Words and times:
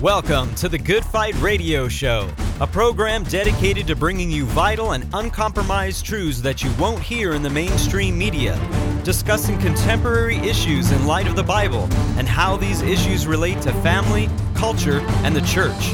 Welcome 0.00 0.54
to 0.54 0.68
the 0.68 0.78
Good 0.78 1.04
Fight 1.04 1.34
Radio 1.40 1.88
Show, 1.88 2.30
a 2.60 2.68
program 2.68 3.24
dedicated 3.24 3.88
to 3.88 3.96
bringing 3.96 4.30
you 4.30 4.44
vital 4.44 4.92
and 4.92 5.04
uncompromised 5.12 6.04
truths 6.04 6.40
that 6.42 6.62
you 6.62 6.72
won't 6.78 7.02
hear 7.02 7.32
in 7.32 7.42
the 7.42 7.50
mainstream 7.50 8.16
media, 8.16 8.56
discussing 9.02 9.58
contemporary 9.58 10.36
issues 10.36 10.92
in 10.92 11.04
light 11.04 11.26
of 11.26 11.34
the 11.34 11.42
Bible 11.42 11.88
and 12.16 12.28
how 12.28 12.56
these 12.56 12.80
issues 12.80 13.26
relate 13.26 13.60
to 13.62 13.72
family, 13.82 14.30
culture, 14.54 15.00
and 15.24 15.34
the 15.34 15.40
church. 15.40 15.90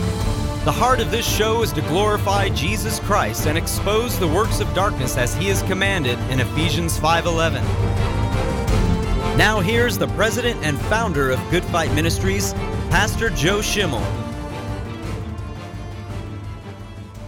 The 0.67 0.73
heart 0.73 1.01
of 1.01 1.11
this 1.11 1.27
show 1.27 1.63
is 1.63 1.73
to 1.73 1.81
glorify 1.81 2.51
Jesus 2.51 2.99
Christ 3.01 3.47
and 3.47 3.57
expose 3.57 4.19
the 4.19 4.29
works 4.29 4.61
of 4.61 4.75
darkness 4.75 5.17
as 5.17 5.35
he 5.35 5.49
is 5.49 5.63
commanded 5.63 6.19
in 6.29 6.41
Ephesians 6.41 6.99
5:11. 6.99 7.65
Now 9.39 9.61
here's 9.61 9.97
the 9.97 10.09
president 10.09 10.63
and 10.63 10.79
founder 10.79 11.31
of 11.31 11.41
Good 11.51 11.65
Fight 11.65 11.91
Ministries, 11.95 12.55
Pastor 12.95 13.29
Joe 13.31 13.61
Schimmel. 13.61 13.99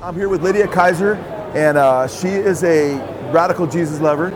I'm 0.00 0.14
here 0.14 0.28
with 0.28 0.40
Lydia 0.40 0.68
Kaiser, 0.68 1.16
and 1.56 1.76
uh, 1.76 2.06
she 2.06 2.28
is 2.28 2.62
a 2.62 2.94
radical 3.32 3.66
Jesus 3.66 4.00
lover, 4.00 4.28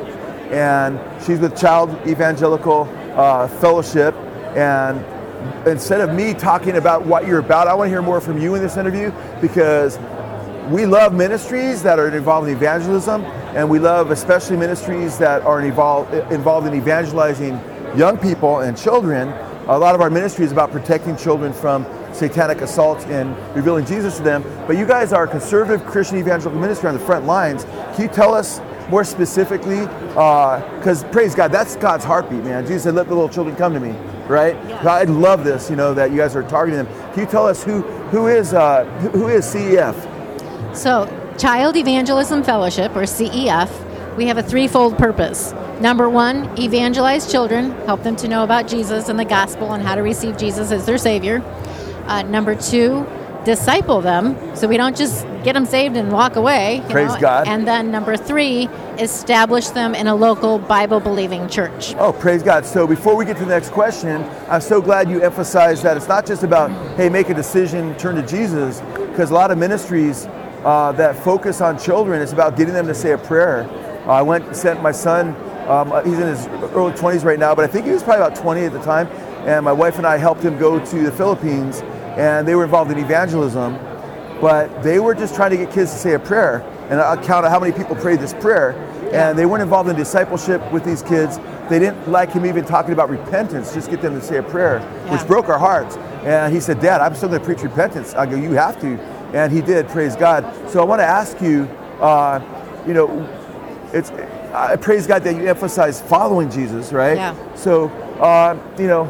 and 0.50 0.98
she's 1.22 1.38
with 1.38 1.56
Child 1.56 1.96
Evangelical 2.04 2.88
uh, 3.14 3.46
Fellowship. 3.46 4.12
And 4.56 4.98
instead 5.68 6.00
of 6.00 6.12
me 6.12 6.34
talking 6.34 6.74
about 6.78 7.06
what 7.06 7.28
you're 7.28 7.38
about, 7.38 7.68
I 7.68 7.74
want 7.74 7.86
to 7.86 7.90
hear 7.90 8.02
more 8.02 8.20
from 8.20 8.36
you 8.36 8.56
in 8.56 8.60
this 8.60 8.76
interview 8.76 9.12
because 9.40 10.00
we 10.68 10.84
love 10.84 11.14
ministries 11.14 11.80
that 11.84 12.00
are 12.00 12.08
involved 12.08 12.48
in 12.48 12.56
evangelism, 12.56 13.22
and 13.54 13.70
we 13.70 13.78
love 13.78 14.10
especially 14.10 14.56
ministries 14.56 15.16
that 15.18 15.42
are 15.42 15.60
involved 15.60 16.12
involved 16.32 16.66
in 16.66 16.74
evangelizing 16.74 17.52
young 17.96 18.18
people 18.18 18.58
and 18.58 18.76
children 18.76 19.32
a 19.66 19.78
lot 19.78 19.94
of 19.94 20.00
our 20.00 20.10
ministry 20.10 20.44
is 20.44 20.52
about 20.52 20.72
protecting 20.72 21.16
children 21.16 21.52
from 21.52 21.86
satanic 22.12 22.60
assaults 22.60 23.04
and 23.04 23.36
revealing 23.54 23.84
Jesus 23.84 24.16
to 24.16 24.22
them. 24.22 24.42
But 24.66 24.76
you 24.76 24.86
guys 24.86 25.12
are 25.12 25.24
a 25.24 25.28
conservative 25.28 25.86
Christian 25.86 26.18
evangelical 26.18 26.60
ministry 26.60 26.88
on 26.88 26.94
the 26.94 27.04
front 27.04 27.26
lines. 27.26 27.64
Can 27.94 28.02
you 28.02 28.08
tell 28.08 28.34
us 28.34 28.60
more 28.90 29.04
specifically? 29.04 29.80
Because 29.80 31.04
uh, 31.04 31.08
praise 31.12 31.34
God, 31.34 31.52
that's 31.52 31.76
God's 31.76 32.04
heartbeat, 32.04 32.42
man. 32.42 32.66
Jesus 32.66 32.82
said, 32.84 32.94
"Let 32.94 33.06
the 33.06 33.14
little 33.14 33.28
children 33.28 33.56
come 33.56 33.72
to 33.74 33.80
me." 33.80 33.92
Right? 34.26 34.54
Yeah. 34.68 34.88
I 34.88 35.04
love 35.04 35.44
this. 35.44 35.70
You 35.70 35.76
know 35.76 35.94
that 35.94 36.10
you 36.10 36.16
guys 36.16 36.36
are 36.36 36.42
targeting 36.42 36.84
them. 36.84 37.12
Can 37.12 37.24
you 37.24 37.30
tell 37.30 37.46
us 37.46 37.62
who 37.62 37.82
who 38.10 38.26
is 38.26 38.54
uh, 38.54 38.84
who 39.12 39.28
is 39.28 39.46
CEF? 39.46 39.94
So, 40.76 41.06
Child 41.38 41.76
Evangelism 41.76 42.44
Fellowship, 42.44 42.94
or 42.94 43.02
CEF, 43.02 43.68
we 44.20 44.26
have 44.26 44.36
a 44.36 44.42
threefold 44.42 44.98
purpose. 44.98 45.54
Number 45.80 46.10
one, 46.10 46.44
evangelize 46.60 47.32
children, 47.32 47.70
help 47.86 48.02
them 48.02 48.16
to 48.16 48.28
know 48.28 48.44
about 48.44 48.68
Jesus 48.68 49.08
and 49.08 49.18
the 49.18 49.24
gospel 49.24 49.72
and 49.72 49.82
how 49.82 49.94
to 49.94 50.02
receive 50.02 50.36
Jesus 50.36 50.70
as 50.72 50.84
their 50.84 50.98
Savior. 50.98 51.42
Uh, 52.04 52.20
number 52.20 52.54
two, 52.54 53.06
disciple 53.46 54.02
them 54.02 54.36
so 54.54 54.68
we 54.68 54.76
don't 54.76 54.94
just 54.94 55.24
get 55.42 55.54
them 55.54 55.64
saved 55.64 55.96
and 55.96 56.12
walk 56.12 56.36
away. 56.36 56.84
Praise 56.90 57.14
know? 57.14 57.18
God. 57.18 57.48
And 57.48 57.66
then 57.66 57.90
number 57.90 58.14
three, 58.14 58.66
establish 58.98 59.68
them 59.68 59.94
in 59.94 60.06
a 60.06 60.14
local 60.14 60.58
Bible 60.58 61.00
believing 61.00 61.48
church. 61.48 61.94
Oh, 61.96 62.12
praise 62.12 62.42
God. 62.42 62.66
So 62.66 62.86
before 62.86 63.16
we 63.16 63.24
get 63.24 63.38
to 63.38 63.44
the 63.46 63.54
next 63.54 63.70
question, 63.70 64.22
I'm 64.50 64.60
so 64.60 64.82
glad 64.82 65.08
you 65.08 65.22
emphasized 65.22 65.82
that 65.84 65.96
it's 65.96 66.08
not 66.08 66.26
just 66.26 66.42
about, 66.42 66.70
hey, 66.96 67.08
make 67.08 67.30
a 67.30 67.34
decision, 67.34 67.96
turn 67.96 68.16
to 68.16 68.26
Jesus, 68.26 68.82
because 68.92 69.30
a 69.30 69.34
lot 69.34 69.50
of 69.50 69.56
ministries 69.56 70.26
uh, 70.62 70.92
that 70.92 71.16
focus 71.16 71.62
on 71.62 71.78
children, 71.78 72.20
it's 72.20 72.34
about 72.34 72.54
getting 72.54 72.74
them 72.74 72.86
to 72.86 72.94
say 72.94 73.12
a 73.12 73.18
prayer. 73.18 73.66
Uh, 74.10 74.14
I 74.14 74.22
went 74.22 74.44
and 74.44 74.56
sent 74.56 74.82
my 74.82 74.92
son 74.92 75.36
um, 75.70 75.92
he's 76.04 76.18
in 76.18 76.26
his 76.26 76.48
early 76.74 76.92
20s 76.92 77.24
right 77.24 77.38
now, 77.38 77.54
but 77.54 77.64
I 77.64 77.68
think 77.68 77.86
he 77.86 77.92
was 77.92 78.02
probably 78.02 78.26
about 78.26 78.36
20 78.36 78.64
at 78.64 78.72
the 78.72 78.82
time. 78.82 79.06
And 79.46 79.64
my 79.64 79.72
wife 79.72 79.98
and 79.98 80.06
I 80.06 80.16
helped 80.16 80.42
him 80.42 80.58
go 80.58 80.84
to 80.84 81.02
the 81.02 81.12
Philippines, 81.12 81.80
and 82.18 82.46
they 82.46 82.56
were 82.56 82.64
involved 82.64 82.90
in 82.90 82.98
evangelism. 82.98 83.74
But 84.40 84.82
they 84.82 84.98
were 84.98 85.14
just 85.14 85.36
trying 85.36 85.50
to 85.50 85.56
get 85.56 85.70
kids 85.70 85.92
to 85.92 85.96
say 85.96 86.14
a 86.14 86.18
prayer, 86.18 86.62
and 86.90 87.00
I 87.00 87.22
counted 87.22 87.50
how 87.50 87.60
many 87.60 87.70
people 87.72 87.94
prayed 87.94 88.18
this 88.18 88.34
prayer. 88.34 88.72
And 89.12 89.38
they 89.38 89.46
weren't 89.46 89.62
involved 89.62 89.88
in 89.88 89.96
discipleship 89.96 90.60
with 90.72 90.84
these 90.84 91.02
kids. 91.02 91.38
They 91.68 91.78
didn't 91.78 92.10
like 92.10 92.32
him 92.32 92.46
even 92.46 92.64
talking 92.64 92.92
about 92.92 93.10
repentance, 93.10 93.72
just 93.72 93.90
get 93.90 94.02
them 94.02 94.14
to 94.14 94.20
say 94.20 94.38
a 94.38 94.42
prayer, 94.42 94.78
yeah. 94.78 95.12
which 95.12 95.26
broke 95.26 95.48
our 95.48 95.58
hearts. 95.58 95.96
And 96.24 96.52
he 96.52 96.60
said, 96.60 96.80
Dad, 96.80 97.00
I'm 97.00 97.14
still 97.14 97.28
going 97.28 97.40
to 97.40 97.46
preach 97.46 97.62
repentance. 97.62 98.14
I 98.14 98.26
go, 98.26 98.34
You 98.36 98.52
have 98.52 98.80
to. 98.80 98.98
And 99.34 99.52
he 99.52 99.62
did, 99.62 99.88
praise 99.88 100.16
God. 100.16 100.44
So 100.68 100.80
I 100.80 100.84
want 100.84 101.00
to 101.00 101.06
ask 101.06 101.40
you, 101.40 101.64
uh, 102.00 102.40
you 102.86 102.94
know, 102.94 103.08
it's 103.92 104.10
I 104.52 104.76
praise 104.76 105.06
God 105.06 105.22
that 105.24 105.36
you 105.36 105.46
emphasize 105.46 106.00
following 106.00 106.50
Jesus, 106.50 106.92
right? 106.92 107.16
Yeah. 107.16 107.54
So, 107.54 107.88
uh, 108.20 108.58
you 108.78 108.88
know, 108.88 109.04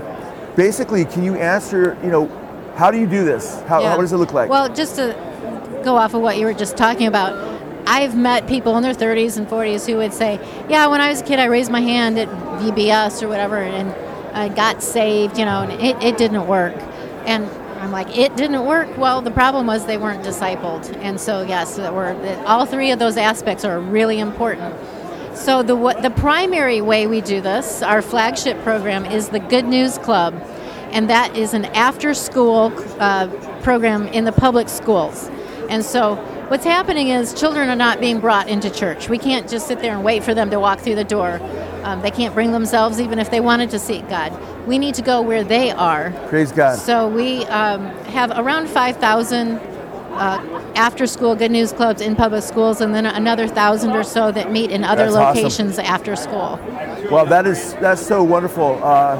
basically, 0.56 1.04
can 1.04 1.24
you 1.24 1.34
answer, 1.34 1.96
you 2.02 2.10
know, 2.10 2.26
how 2.76 2.90
do 2.90 2.98
you 2.98 3.06
do 3.06 3.24
this? 3.24 3.60
How, 3.62 3.80
yeah. 3.80 3.90
how 3.90 4.00
does 4.00 4.12
it 4.12 4.18
look 4.18 4.32
like? 4.32 4.50
Well, 4.50 4.72
just 4.72 4.96
to 4.96 5.16
go 5.82 5.96
off 5.96 6.14
of 6.14 6.20
what 6.20 6.36
you 6.36 6.44
were 6.46 6.54
just 6.54 6.76
talking 6.76 7.06
about, 7.06 7.32
I've 7.86 8.16
met 8.16 8.46
people 8.46 8.76
in 8.76 8.82
their 8.82 8.94
30s 8.94 9.38
and 9.38 9.48
40s 9.48 9.86
who 9.86 9.96
would 9.96 10.12
say, 10.12 10.38
"Yeah, 10.68 10.86
when 10.86 11.00
I 11.00 11.08
was 11.08 11.22
a 11.22 11.24
kid, 11.24 11.38
I 11.38 11.46
raised 11.46 11.70
my 11.70 11.80
hand 11.80 12.18
at 12.18 12.28
VBS 12.60 13.22
or 13.22 13.28
whatever, 13.28 13.56
and 13.56 13.94
I 14.34 14.48
got 14.48 14.82
saved, 14.82 15.38
you 15.38 15.44
know, 15.44 15.62
and 15.62 15.72
it, 15.72 16.02
it 16.02 16.18
didn't 16.18 16.46
work." 16.46 16.74
And 17.24 17.48
I'm 17.80 17.92
like, 17.92 18.16
"It 18.16 18.36
didn't 18.36 18.64
work." 18.66 18.88
Well, 18.98 19.22
the 19.22 19.30
problem 19.30 19.66
was 19.66 19.86
they 19.86 19.96
weren't 19.96 20.22
discipled, 20.22 20.94
and 21.00 21.18
so 21.18 21.42
yes, 21.42 21.78
we're, 21.78 22.14
all 22.46 22.66
three 22.66 22.90
of 22.90 22.98
those 22.98 23.16
aspects 23.16 23.64
are 23.64 23.80
really 23.80 24.18
important. 24.20 24.74
So 25.34 25.62
the 25.62 25.76
the 26.02 26.10
primary 26.10 26.80
way 26.82 27.06
we 27.06 27.20
do 27.22 27.40
this, 27.40 27.82
our 27.82 28.02
flagship 28.02 28.62
program, 28.62 29.06
is 29.06 29.30
the 29.30 29.40
Good 29.40 29.64
News 29.64 29.96
Club, 29.96 30.34
and 30.92 31.08
that 31.08 31.36
is 31.36 31.54
an 31.54 31.64
after-school 31.66 32.72
uh, 32.98 33.28
program 33.62 34.06
in 34.08 34.24
the 34.24 34.32
public 34.32 34.68
schools. 34.68 35.30
And 35.70 35.84
so 35.84 36.16
what's 36.48 36.64
happening 36.64 37.08
is 37.08 37.32
children 37.32 37.70
are 37.70 37.76
not 37.76 38.00
being 38.00 38.20
brought 38.20 38.48
into 38.48 38.70
church. 38.70 39.08
We 39.08 39.18
can't 39.18 39.48
just 39.48 39.66
sit 39.68 39.80
there 39.80 39.94
and 39.94 40.04
wait 40.04 40.24
for 40.24 40.34
them 40.34 40.50
to 40.50 40.58
walk 40.60 40.80
through 40.80 40.96
the 40.96 41.04
door. 41.04 41.40
Um, 41.84 42.02
they 42.02 42.10
can't 42.10 42.34
bring 42.34 42.52
themselves 42.52 43.00
even 43.00 43.18
if 43.18 43.30
they 43.30 43.40
wanted 43.40 43.70
to 43.70 43.78
seek 43.78 44.08
God. 44.08 44.36
We 44.66 44.78
need 44.78 44.94
to 44.96 45.02
go 45.02 45.22
where 45.22 45.44
they 45.44 45.70
are. 45.70 46.12
Praise 46.28 46.52
God. 46.52 46.78
So 46.78 47.08
we 47.08 47.44
um, 47.46 47.86
have 48.06 48.30
around 48.36 48.68
5,000 48.68 49.58
uh, 50.12 50.72
after 50.74 51.06
school 51.06 51.34
good 51.34 51.50
news 51.50 51.72
clubs 51.72 52.02
in 52.02 52.16
public 52.16 52.42
schools 52.42 52.80
and 52.80 52.94
then 52.94 53.06
another 53.06 53.46
thousand 53.46 53.90
or 53.90 54.02
so 54.02 54.30
that 54.32 54.50
meet 54.50 54.70
in 54.70 54.84
other 54.84 55.10
that's 55.10 55.36
locations 55.36 55.78
awesome. 55.78 55.84
after 55.84 56.16
school 56.16 56.58
well 57.10 57.24
that 57.24 57.46
is 57.46 57.74
that's 57.74 58.04
so 58.04 58.22
wonderful 58.22 58.82
uh, 58.82 59.16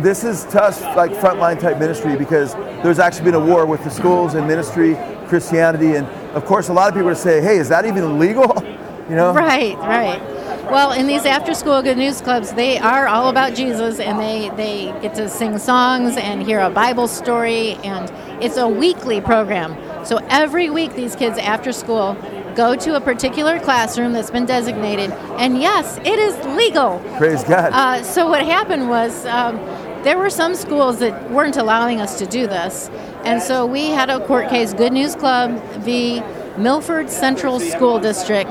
this 0.00 0.24
is 0.24 0.44
to 0.44 0.62
us 0.62 0.82
like 0.96 1.10
frontline 1.12 1.58
type 1.58 1.78
ministry 1.78 2.16
because 2.16 2.54
there's 2.82 2.98
actually 2.98 3.24
been 3.24 3.34
a 3.34 3.44
war 3.44 3.66
with 3.66 3.82
the 3.84 3.90
schools 3.90 4.34
and 4.34 4.46
ministry 4.46 4.96
christianity 5.26 5.96
and 5.96 6.06
of 6.34 6.44
course 6.44 6.68
a 6.68 6.72
lot 6.72 6.88
of 6.88 6.94
people 6.94 7.08
are 7.08 7.14
saying 7.14 7.42
hey 7.42 7.58
is 7.58 7.68
that 7.68 7.84
even 7.84 8.18
legal 8.18 8.54
you 9.08 9.16
know 9.16 9.32
right 9.34 9.76
right 9.78 10.35
well, 10.70 10.92
in 10.92 11.06
these 11.06 11.24
after-school 11.24 11.82
good 11.82 11.98
news 11.98 12.20
clubs, 12.20 12.52
they 12.52 12.78
are 12.78 13.06
all 13.06 13.28
about 13.28 13.54
Jesus, 13.54 14.00
and 14.00 14.18
they 14.18 14.50
they 14.56 14.86
get 15.00 15.14
to 15.14 15.28
sing 15.28 15.58
songs 15.58 16.16
and 16.16 16.42
hear 16.42 16.60
a 16.60 16.70
Bible 16.70 17.08
story, 17.08 17.74
and 17.84 18.10
it's 18.42 18.56
a 18.56 18.68
weekly 18.68 19.20
program. 19.20 19.76
So 20.04 20.18
every 20.28 20.70
week, 20.70 20.94
these 20.94 21.16
kids 21.16 21.38
after 21.38 21.72
school 21.72 22.16
go 22.54 22.74
to 22.76 22.96
a 22.96 23.00
particular 23.00 23.60
classroom 23.60 24.12
that's 24.12 24.30
been 24.30 24.46
designated, 24.46 25.10
and 25.38 25.60
yes, 25.60 25.98
it 25.98 26.18
is 26.18 26.36
legal. 26.56 27.00
Praise 27.16 27.44
God. 27.44 27.72
Uh, 27.72 28.02
so 28.02 28.28
what 28.28 28.44
happened 28.44 28.88
was. 28.88 29.24
Um, 29.26 29.58
there 30.06 30.18
were 30.18 30.30
some 30.30 30.54
schools 30.54 31.00
that 31.00 31.32
weren't 31.32 31.56
allowing 31.56 32.00
us 32.00 32.16
to 32.20 32.26
do 32.26 32.46
this. 32.46 32.88
And 33.24 33.42
so 33.42 33.66
we 33.66 33.88
had 33.90 34.08
a 34.08 34.24
court 34.24 34.48
case, 34.48 34.72
Good 34.72 34.92
News 34.92 35.16
Club 35.16 35.60
v. 35.80 36.22
Milford 36.58 37.10
Central 37.10 37.60
School 37.60 37.98
District, 37.98 38.50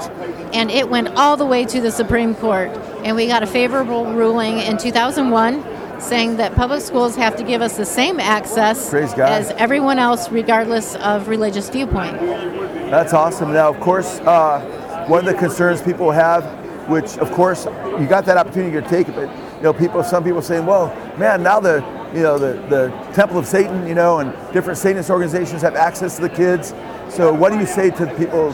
and 0.54 0.70
it 0.70 0.90
went 0.90 1.10
all 1.16 1.38
the 1.38 1.46
way 1.46 1.66
to 1.66 1.82
the 1.82 1.92
Supreme 1.92 2.36
Court. 2.36 2.70
And 3.04 3.16
we 3.16 3.28
got 3.28 3.44
a 3.44 3.48
favorable 3.48 4.06
ruling 4.14 4.60
in 4.60 4.78
2001 4.78 6.02
saying 6.02 6.38
that 6.38 6.54
public 6.56 6.82
schools 6.82 7.16
have 7.16 7.36
to 7.38 7.44
give 7.44 7.62
us 7.62 7.78
the 7.78 7.86
same 7.86 8.20
access 8.20 8.94
as 8.94 9.50
everyone 9.52 9.98
else, 9.98 10.30
regardless 10.30 10.96
of 10.96 11.28
religious 11.28 11.70
viewpoint. 11.70 12.20
That's 12.92 13.14
awesome. 13.14 13.54
Now, 13.54 13.70
of 13.70 13.80
course, 13.80 14.20
uh, 14.20 15.06
one 15.08 15.20
of 15.20 15.26
the 15.26 15.38
concerns 15.38 15.82
people 15.82 16.12
have, 16.12 16.44
which 16.90 17.18
of 17.18 17.32
course 17.32 17.66
you 18.00 18.06
got 18.08 18.26
that 18.26 18.38
opportunity 18.38 18.80
to 18.80 18.88
take 18.88 19.08
it, 19.08 19.16
but 19.16 19.30
you 19.58 19.64
know, 19.64 19.74
people, 19.74 20.04
some 20.04 20.24
people 20.24 20.42
saying, 20.42 20.66
"Well, 20.66 20.88
man, 21.18 21.42
now 21.42 21.60
the 21.60 21.84
you 22.14 22.22
know 22.22 22.38
the 22.38 22.54
the 22.70 22.90
Temple 23.14 23.40
of 23.40 23.48
Satan, 23.48 23.88
you 23.88 23.96
know, 23.96 24.20
and 24.20 24.32
different 24.54 24.78
Satanist 24.78 25.10
organizations 25.10 25.62
have 25.62 25.76
access 25.76 26.18
to 26.18 26.22
the 26.22 26.30
kids." 26.30 26.74
So 27.16 27.34
what 27.34 27.54
do 27.54 27.60
you 27.60 27.66
say 27.66 27.92
to 27.92 28.08
people, 28.18 28.54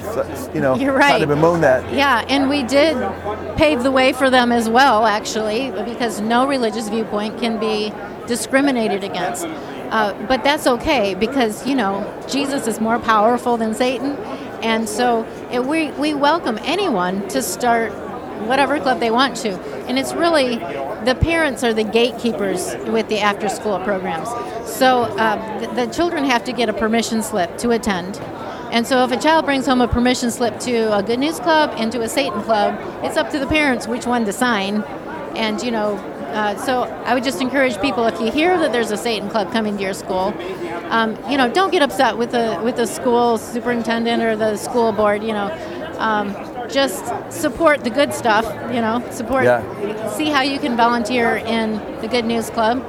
you 0.54 0.62
know, 0.62 0.76
You're 0.76 0.94
right. 0.94 1.14
kind 1.14 1.24
of 1.24 1.30
bemoan 1.30 1.62
that? 1.62 1.92
Yeah, 1.92 2.24
and 2.30 2.48
we 2.48 2.62
did 2.62 2.96
pave 3.58 3.82
the 3.82 3.90
way 3.90 4.14
for 4.14 4.30
them 4.30 4.52
as 4.52 4.70
well, 4.70 5.08
actually, 5.08 5.72
because 5.84 6.22
no 6.22 6.48
religious 6.48 6.88
viewpoint 6.88 7.40
can 7.40 7.60
be 7.60 7.92
discriminated 8.28 9.04
against. 9.04 9.46
Uh, 9.46 10.14
but 10.28 10.44
that's 10.44 10.68
okay 10.68 11.16
because, 11.16 11.66
you 11.66 11.74
know, 11.74 12.06
Jesus 12.30 12.68
is 12.68 12.80
more 12.80 13.00
powerful 13.00 13.58
than 13.58 13.74
Satan. 13.74 14.16
And 14.62 14.88
so 14.88 15.26
it, 15.52 15.66
we, 15.66 15.90
we 15.94 16.14
welcome 16.14 16.60
anyone 16.62 17.28
to 17.30 17.42
start 17.42 17.92
whatever 18.48 18.80
club 18.80 19.00
they 19.00 19.12
want 19.12 19.38
to. 19.38 19.54
And 19.88 19.98
it's 19.98 20.14
really 20.14 20.58
the 21.04 21.18
parents 21.20 21.64
are 21.64 21.74
the 21.74 21.84
gatekeepers 21.84 22.76
with 22.92 23.10
the 23.10 23.20
after 23.22 23.50
school 23.50 23.80
programs. 23.80 24.30
So 24.70 25.04
uh, 25.04 25.60
the, 25.60 25.86
the 25.88 25.92
children 25.92 26.26
have 26.26 26.44
to 26.44 26.54
get 26.54 26.70
a 26.70 26.74
permission 26.74 27.24
slip 27.24 27.58
to 27.58 27.72
attend. 27.72 28.22
And 28.72 28.88
so 28.88 29.04
if 29.04 29.12
a 29.12 29.18
child 29.18 29.46
brings 29.46 29.66
home 29.66 29.82
a 29.82 29.88
permission 29.88 30.32
slip 30.32 30.60
to 30.62 30.98
a 30.98 31.04
Good 31.04 31.20
News 31.20 31.40
Club 31.40 31.74
and 31.78 31.92
to 31.92 32.02
a 32.02 32.10
Satan 32.10 32.42
Club, 32.42 32.80
it's 33.04 33.18
up 33.18 33.30
to 33.32 33.40
the 33.40 33.48
parents 33.48 33.88
which 33.88 34.06
one 34.06 34.26
to 34.26 34.34
sign. 34.34 34.84
And, 35.36 35.62
you 35.62 35.72
know, 35.72 35.98
uh, 36.32 36.56
so 36.56 36.84
I 36.84 37.14
would 37.14 37.26
just 37.26 37.42
encourage 37.42 37.80
people 37.82 38.06
if 38.06 38.20
you 38.22 38.32
hear 38.32 38.58
that 38.58 38.72
there's 38.72 38.92
a 38.92 38.98
Satan 38.98 39.30
Club 39.30 39.52
coming 39.52 39.76
to 39.76 39.84
your 39.84 39.94
school, 39.94 40.34
um, 40.90 41.18
you 41.30 41.38
know, 41.38 41.52
don't 41.52 41.72
get 41.72 41.82
upset 41.82 42.18
with 42.18 42.32
the 42.32 42.60
with 42.64 42.78
the 42.78 42.86
school 42.86 43.38
superintendent 43.38 44.24
or 44.24 44.36
the 44.36 44.56
school 44.56 44.94
board. 44.94 45.24
You 45.24 45.34
know, 45.34 45.96
um, 45.98 46.34
just 46.70 47.04
support 47.32 47.84
the 47.84 47.90
good 47.90 48.14
stuff. 48.14 48.46
You 48.74 48.82
know, 48.82 49.06
support. 49.12 49.44
Yeah. 49.44 50.10
See 50.12 50.30
how 50.30 50.42
you 50.42 50.60
can 50.60 50.78
volunteer 50.78 51.38
in 51.38 51.74
the 52.02 52.08
Good 52.08 52.26
News 52.26 52.50
Club, 52.50 52.82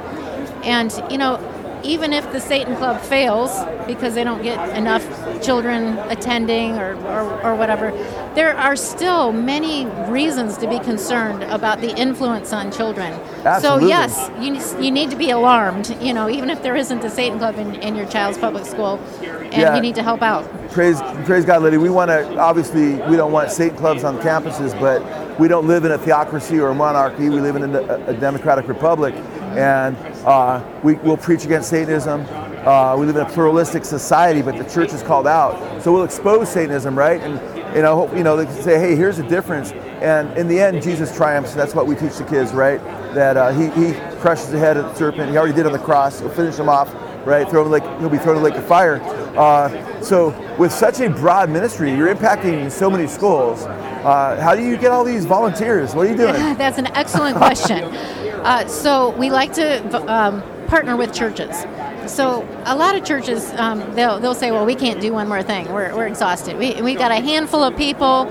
and 0.65 0.93
you 1.11 1.19
know, 1.19 1.41
even 1.83 2.13
if 2.13 2.31
the 2.33 2.41
Satan 2.41 2.77
Club 2.77 3.01
fails 3.01 3.51
because 3.87 4.15
they 4.15 4.25
don't 4.25 4.43
get 4.43 4.77
enough 4.77 5.03
children 5.43 5.99
attending 6.11 6.79
or, 6.79 6.95
or, 7.07 7.43
or, 7.43 7.55
whatever, 7.55 7.91
there 8.35 8.57
are 8.57 8.77
still 8.77 9.33
many 9.33 9.87
reasons 10.11 10.57
to 10.59 10.69
be 10.69 10.79
concerned 10.79 11.43
about 11.45 11.81
the 11.81 11.97
influence 11.97 12.53
on 12.53 12.71
children. 12.71 13.13
Absolutely. 13.45 13.83
So, 13.83 13.87
yes, 13.89 14.31
you, 14.41 14.85
you 14.85 14.91
need 14.91 15.11
to 15.11 15.17
be 15.17 15.31
alarmed, 15.31 15.97
you 16.01 16.15
know, 16.15 16.29
even 16.29 16.51
if 16.51 16.63
there 16.63 16.77
isn't 16.77 17.05
a 17.05 17.11
Satan 17.11 17.39
Club 17.39 17.57
in, 17.57 17.75
in 17.77 17.97
your 17.97 18.07
child's 18.07 18.39
public 18.39 18.65
school, 18.65 18.99
and 19.21 19.53
Yeah. 19.53 19.75
you 19.75 19.83
need 19.83 19.95
to 19.97 20.03
help 20.03 20.23
out. 20.23 20.49
Praise, 20.71 21.01
praise 21.25 21.45
God, 21.45 21.63
Liddy. 21.63 21.77
We 21.77 21.91
want 21.91 22.09
to 22.11 22.39
obviously 22.39 22.95
we 23.11 23.17
don't 23.17 23.33
want 23.33 23.51
Satan 23.51 23.77
clubs 23.77 24.05
on 24.05 24.19
campuses, 24.21 24.79
but 24.81 25.03
we 25.39 25.49
don't 25.49 25.67
live 25.67 25.85
in 25.85 25.93
a 25.93 25.99
theocracy 25.99 26.59
or 26.59 26.69
a 26.69 26.75
monarchy. 26.75 27.29
We 27.29 27.41
live 27.41 27.57
in 27.57 27.75
a, 27.75 27.83
a 28.07 28.15
democratic 28.15 28.69
republic, 28.69 29.15
and 29.57 29.97
uh, 30.25 30.63
we 30.83 30.95
will 30.95 31.17
preach 31.17 31.45
against 31.45 31.71
Satanism. 31.71 32.27
Uh, 32.67 32.97
we 32.97 33.07
live 33.07 33.17
in 33.17 33.23
a 33.23 33.31
pluralistic 33.31 33.85
society, 33.85 34.43
but 34.43 34.57
the 34.57 34.65
church 34.65 34.93
is 34.93 35.03
called 35.03 35.27
out, 35.27 35.83
so 35.83 35.93
we'll 35.93 36.05
expose 36.05 36.51
Satanism, 36.51 36.97
right? 36.97 37.21
And 37.21 37.41
you 37.75 37.83
know, 37.83 38.15
you 38.15 38.23
know, 38.23 38.37
they 38.37 38.45
can 38.45 38.63
say, 38.63 38.79
hey, 38.79 38.95
here's 38.95 39.17
the 39.17 39.23
difference. 39.23 39.73
And 39.73 40.37
in 40.37 40.47
the 40.47 40.61
end, 40.61 40.83
Jesus 40.83 41.15
triumphs. 41.17 41.55
That's 41.55 41.75
what 41.75 41.87
we 41.87 41.95
teach 41.97 42.17
the 42.17 42.25
kids, 42.25 42.53
right? 42.53 42.83
That 43.15 43.37
uh, 43.37 43.51
he, 43.53 43.69
he 43.71 43.95
crushes 44.21 44.51
the 44.51 44.59
head 44.59 44.77
of 44.77 44.85
the 44.85 44.95
serpent. 44.95 45.31
He 45.31 45.39
already 45.39 45.55
did 45.55 45.65
on 45.65 45.73
the 45.73 45.79
cross. 45.79 46.21
He'll 46.21 46.29
finish 46.29 46.57
him 46.57 46.69
off 46.69 46.93
right? 47.25 47.49
Throw 47.49 47.65
him 47.65 47.71
like 47.71 47.85
he'll 48.01 48.09
be 48.09 48.19
thrown 48.19 48.37
in 48.37 48.43
the 48.43 48.49
lake 48.49 48.59
of 48.59 48.67
fire. 48.67 49.01
Uh, 49.37 50.03
so 50.03 50.31
with 50.59 50.73
such 50.73 51.01
a 51.01 51.09
broad 51.09 51.51
ministry, 51.51 51.95
you're 51.95 52.15
impacting 52.15 52.71
so 52.71 52.91
many 52.91 53.07
schools. 53.07 53.63
Uh, 53.63 54.41
how 54.41 54.55
do 54.55 54.63
you 54.63 54.77
get 54.77 54.91
all 54.91 55.05
these 55.05 55.25
volunteers? 55.25 55.95
What 55.95 56.07
are 56.07 56.11
you 56.11 56.17
doing? 56.17 56.35
That's 56.57 56.79
an 56.79 56.89
excellent 56.89 57.37
question. 57.37 57.95
Uh, 58.43 58.67
so 58.67 59.11
we 59.11 59.31
like 59.31 59.53
to 59.53 60.13
um, 60.13 60.43
partner 60.67 60.97
with 60.97 61.15
churches. 61.15 61.65
So 62.07 62.45
a 62.65 62.75
lot 62.75 62.97
of 62.97 63.05
churches, 63.05 63.53
um, 63.53 63.95
they'll, 63.95 64.19
they'll 64.19 64.35
say, 64.35 64.51
well, 64.51 64.67
we 64.67 64.75
can't 64.75 65.01
do 65.01 65.13
one 65.13 65.29
more 65.29 65.45
thing. 65.45 65.73
We're, 65.73 65.95
we're 65.95 66.09
exhausted. 66.09 66.59
We, 66.59 66.83
we've 66.83 66.99
got 66.99 67.13
a 67.13 67.21
handful 67.21 67.63
of 67.63 67.77
people 67.77 68.25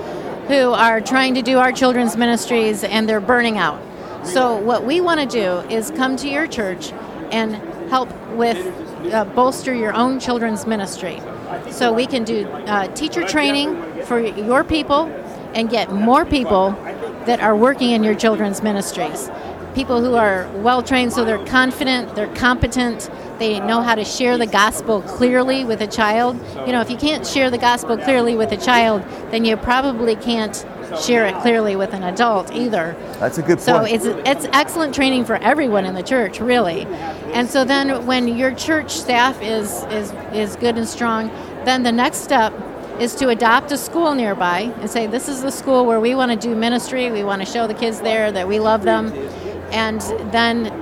who 0.48 0.72
are 0.72 1.00
trying 1.00 1.34
to 1.36 1.42
do 1.42 1.56
our 1.56 1.72
children's 1.72 2.14
ministries 2.14 2.84
and 2.84 3.08
they're 3.08 3.20
burning 3.20 3.56
out. 3.56 3.80
So 4.26 4.56
what 4.56 4.84
we 4.84 5.00
want 5.00 5.20
to 5.20 5.26
do 5.26 5.66
is 5.74 5.90
come 5.92 6.16
to 6.16 6.28
your 6.28 6.46
church 6.46 6.92
and 7.32 7.81
help 7.92 8.10
with 8.30 8.56
uh, 9.12 9.22
bolster 9.36 9.74
your 9.74 9.92
own 9.92 10.18
children's 10.18 10.66
ministry. 10.66 11.20
So 11.70 11.92
we 11.92 12.06
can 12.06 12.24
do 12.24 12.46
uh, 12.46 12.86
teacher 12.94 13.22
training 13.28 13.68
for 14.04 14.18
your 14.18 14.64
people 14.64 15.02
and 15.54 15.68
get 15.68 15.92
more 15.92 16.24
people 16.24 16.70
that 17.26 17.40
are 17.40 17.54
working 17.54 17.90
in 17.90 18.02
your 18.02 18.14
children's 18.14 18.62
ministries. 18.62 19.30
People 19.74 20.00
who 20.00 20.14
are 20.14 20.50
well 20.62 20.82
trained 20.82 21.12
so 21.12 21.22
they're 21.22 21.44
confident, 21.44 22.14
they're 22.14 22.34
competent, 22.34 23.10
they 23.38 23.60
know 23.60 23.82
how 23.82 23.94
to 23.94 24.06
share 24.06 24.38
the 24.38 24.46
gospel 24.46 25.02
clearly 25.02 25.62
with 25.62 25.82
a 25.82 25.86
child. 25.86 26.40
You 26.66 26.72
know, 26.72 26.80
if 26.80 26.88
you 26.88 26.96
can't 26.96 27.26
share 27.26 27.50
the 27.50 27.58
gospel 27.58 27.98
clearly 27.98 28.36
with 28.36 28.52
a 28.52 28.56
child, 28.56 29.02
then 29.30 29.44
you 29.44 29.58
probably 29.58 30.16
can't 30.16 30.64
share 31.00 31.26
it 31.26 31.34
clearly 31.42 31.76
with 31.76 31.92
an 31.94 32.02
adult 32.02 32.52
either. 32.52 32.96
That's 33.18 33.38
a 33.38 33.42
good 33.42 33.58
point. 33.58 33.62
So 33.62 33.84
it's 33.84 34.04
it's 34.06 34.46
excellent 34.52 34.94
training 34.94 35.24
for 35.24 35.36
everyone 35.36 35.84
in 35.84 35.94
the 35.94 36.02
church, 36.02 36.40
really. 36.40 36.86
And 37.32 37.48
so 37.48 37.64
then 37.64 38.06
when 38.06 38.28
your 38.28 38.54
church 38.54 38.90
staff 38.90 39.40
is 39.42 39.84
is 39.84 40.12
is 40.32 40.56
good 40.56 40.76
and 40.76 40.88
strong, 40.88 41.28
then 41.64 41.82
the 41.82 41.92
next 41.92 42.18
step 42.18 42.52
is 43.00 43.14
to 43.16 43.28
adopt 43.28 43.72
a 43.72 43.78
school 43.78 44.14
nearby 44.14 44.60
and 44.80 44.90
say 44.90 45.06
this 45.06 45.28
is 45.28 45.42
the 45.42 45.50
school 45.50 45.86
where 45.86 46.00
we 46.00 46.14
want 46.14 46.30
to 46.30 46.36
do 46.36 46.54
ministry, 46.54 47.10
we 47.10 47.24
want 47.24 47.40
to 47.40 47.46
show 47.46 47.66
the 47.66 47.74
kids 47.74 48.00
there 48.00 48.30
that 48.30 48.46
we 48.46 48.60
love 48.60 48.82
them 48.82 49.12
and 49.72 50.00
then 50.30 50.78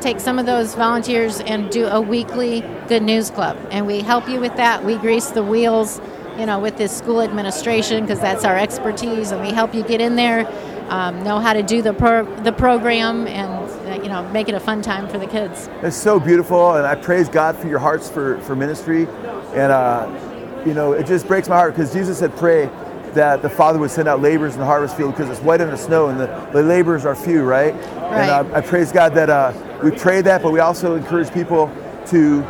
take 0.00 0.18
some 0.18 0.38
of 0.38 0.46
those 0.46 0.74
volunteers 0.74 1.40
and 1.40 1.70
do 1.70 1.86
a 1.86 2.00
weekly 2.00 2.62
good 2.88 3.02
news 3.02 3.30
club 3.30 3.58
and 3.70 3.86
we 3.86 4.00
help 4.00 4.28
you 4.28 4.40
with 4.40 4.56
that. 4.56 4.82
We 4.84 4.96
grease 4.96 5.30
the 5.30 5.42
wheels 5.42 6.00
you 6.40 6.46
know, 6.46 6.58
with 6.58 6.78
this 6.78 6.96
school 6.96 7.20
administration 7.20 8.04
because 8.04 8.18
that's 8.18 8.44
our 8.46 8.56
expertise, 8.56 9.30
and 9.30 9.42
we 9.42 9.52
help 9.52 9.74
you 9.74 9.82
get 9.82 10.00
in 10.00 10.16
there, 10.16 10.50
um, 10.88 11.22
know 11.22 11.38
how 11.38 11.52
to 11.52 11.62
do 11.62 11.82
the 11.82 11.92
pro- 11.92 12.24
the 12.42 12.52
program, 12.52 13.26
and 13.26 13.50
uh, 13.90 14.02
you 14.02 14.08
know, 14.08 14.26
make 14.30 14.48
it 14.48 14.54
a 14.54 14.60
fun 14.60 14.80
time 14.80 15.06
for 15.06 15.18
the 15.18 15.26
kids. 15.26 15.68
It's 15.82 15.96
so 15.96 16.18
beautiful, 16.18 16.76
and 16.76 16.86
I 16.86 16.94
praise 16.94 17.28
God 17.28 17.56
for 17.56 17.68
your 17.68 17.78
hearts 17.78 18.08
for, 18.08 18.40
for 18.40 18.56
ministry. 18.56 19.06
And, 19.52 19.70
uh, 19.70 20.62
you 20.64 20.72
know, 20.72 20.92
it 20.92 21.06
just 21.06 21.26
breaks 21.26 21.48
my 21.48 21.56
heart 21.56 21.74
because 21.74 21.92
Jesus 21.92 22.18
said, 22.18 22.34
pray 22.36 22.66
that 23.14 23.42
the 23.42 23.50
Father 23.50 23.78
would 23.78 23.90
send 23.90 24.08
out 24.08 24.22
laborers 24.22 24.54
in 24.54 24.60
the 24.60 24.66
harvest 24.66 24.96
field 24.96 25.12
because 25.12 25.28
it's 25.28 25.40
white 25.40 25.60
under 25.60 25.76
snow 25.76 26.08
and 26.08 26.20
the, 26.20 26.26
the 26.52 26.62
laborers 26.62 27.04
are 27.04 27.16
few, 27.16 27.42
right? 27.42 27.74
And 27.74 28.30
uh, 28.30 28.56
I 28.56 28.60
praise 28.60 28.92
God 28.92 29.12
that 29.14 29.28
uh, 29.28 29.52
we 29.82 29.90
pray 29.90 30.22
that, 30.22 30.42
but 30.42 30.52
we 30.52 30.60
also 30.60 30.94
encourage 30.94 31.32
people 31.32 31.70
to 32.06 32.42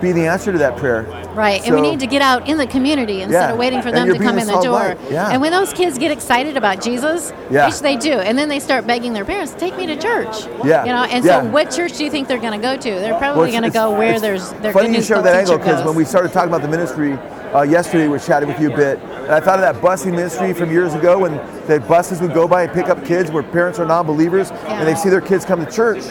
be 0.00 0.12
the 0.12 0.26
answer 0.26 0.52
to 0.52 0.58
that 0.58 0.76
prayer. 0.76 1.02
Right, 1.34 1.64
and 1.66 1.74
we 1.74 1.80
need 1.80 2.00
to 2.00 2.06
get 2.06 2.22
out 2.22 2.48
in 2.48 2.56
the 2.58 2.66
community 2.66 3.22
instead 3.22 3.48
Yeah, 3.48 3.52
of 3.52 3.58
waiting 3.58 3.82
for 3.82 3.90
them 3.92 4.08
to 4.08 4.18
come 4.18 4.38
in 4.38 4.46
the 4.46 4.60
door. 4.60 4.72
light, 4.72 4.98
yeah. 5.10 5.30
And 5.30 5.40
when 5.40 5.52
those 5.52 5.72
kids 5.72 5.98
get 5.98 6.10
excited 6.10 6.56
about 6.56 6.80
Jesus, 6.80 7.32
Yeah. 7.50 7.66
which 7.66 7.80
they 7.80 7.96
do, 7.96 8.12
and 8.12 8.38
then 8.38 8.48
they 8.48 8.58
start 8.60 8.86
begging 8.86 9.12
their 9.12 9.24
parents, 9.24 9.54
"Take 9.58 9.76
me 9.76 9.86
to 9.86 9.96
church." 9.96 10.46
Yeah, 10.64 10.84
you 10.84 10.92
know. 10.92 11.04
And 11.04 11.24
yeah. 11.24 11.40
so, 11.42 11.46
what 11.48 11.70
church 11.70 11.96
do 11.96 12.04
you 12.04 12.10
think 12.10 12.28
they're 12.28 12.38
going 12.38 12.58
to 12.58 12.66
go 12.66 12.76
to? 12.76 12.90
They're 12.90 13.18
probably 13.18 13.48
it's- 13.48 13.60
going 13.60 13.70
to 13.70 13.76
go 13.78 13.90
where 13.90 14.18
there's 14.20 14.50
their 14.62 14.72
funny 14.72 14.94
you 14.94 15.02
share 15.02 15.22
that 15.22 15.34
angle 15.34 15.58
because 15.58 15.84
when 15.84 15.94
we 15.94 16.04
started 16.04 16.32
talking 16.32 16.48
about 16.48 16.62
the 16.62 16.68
ministry 16.68 17.18
uh, 17.56 17.62
yesterday, 17.62 18.04
we 18.04 18.10
were 18.10 18.18
chatting 18.18 18.48
with 18.50 18.60
you 18.60 18.70
a 18.70 18.76
bit, 18.76 18.98
and 18.98 19.32
I 19.32 19.40
thought 19.40 19.58
of 19.58 19.62
that 19.62 19.76
busing 19.82 20.10
ministry 20.10 20.52
from 20.52 20.70
years 20.70 20.92
ago 20.92 21.20
when 21.20 21.36
the 21.66 21.80
buses 21.88 22.20
would 22.20 22.34
go 22.34 22.46
by 22.46 22.64
and 22.64 22.72
pick 22.72 22.90
up 22.90 23.02
kids 23.02 23.30
where 23.30 23.42
parents 23.42 23.78
are 23.78 23.86
non-believers 23.86 24.50
and 24.50 24.86
they 24.86 24.94
see 24.94 25.08
their 25.08 25.22
kids 25.22 25.46
come 25.46 25.64
to 25.64 25.72
church, 25.72 26.06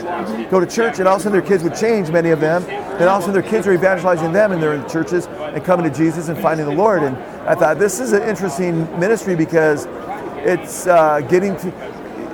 go 0.50 0.60
to 0.60 0.66
church, 0.66 0.98
and 0.98 1.08
all 1.08 1.16
of 1.16 1.22
a 1.22 1.24
sudden 1.24 1.38
their 1.38 1.48
kids 1.48 1.64
would 1.64 1.76
change, 1.76 2.10
many 2.10 2.32
of 2.32 2.40
them, 2.40 2.64
and 2.64 3.04
all 3.04 3.18
of 3.18 3.22
a 3.22 3.26
sudden 3.28 3.40
their 3.40 3.52
kids 3.52 3.68
are 3.68 3.74
evangelizing 3.74 4.32
them 4.32 4.54
and 4.54 4.64
they're 4.64 4.74
in 4.74 4.90
churches 4.90 5.28
and 5.28 5.64
coming 5.64 5.88
to 5.88 5.96
Jesus 5.96 6.30
and 6.30 6.40
finding 6.40 6.66
the 6.66 6.74
Lord. 6.74 7.04
And 7.04 7.16
I 7.48 7.54
thought 7.54 7.78
this 7.78 8.00
is 8.00 8.14
an 8.14 8.24
interesting 8.24 8.84
ministry 9.00 9.36
because 9.36 9.86
it's 10.48 10.88
uh, 10.88 11.22
getting 11.30 11.56
to 11.58 11.66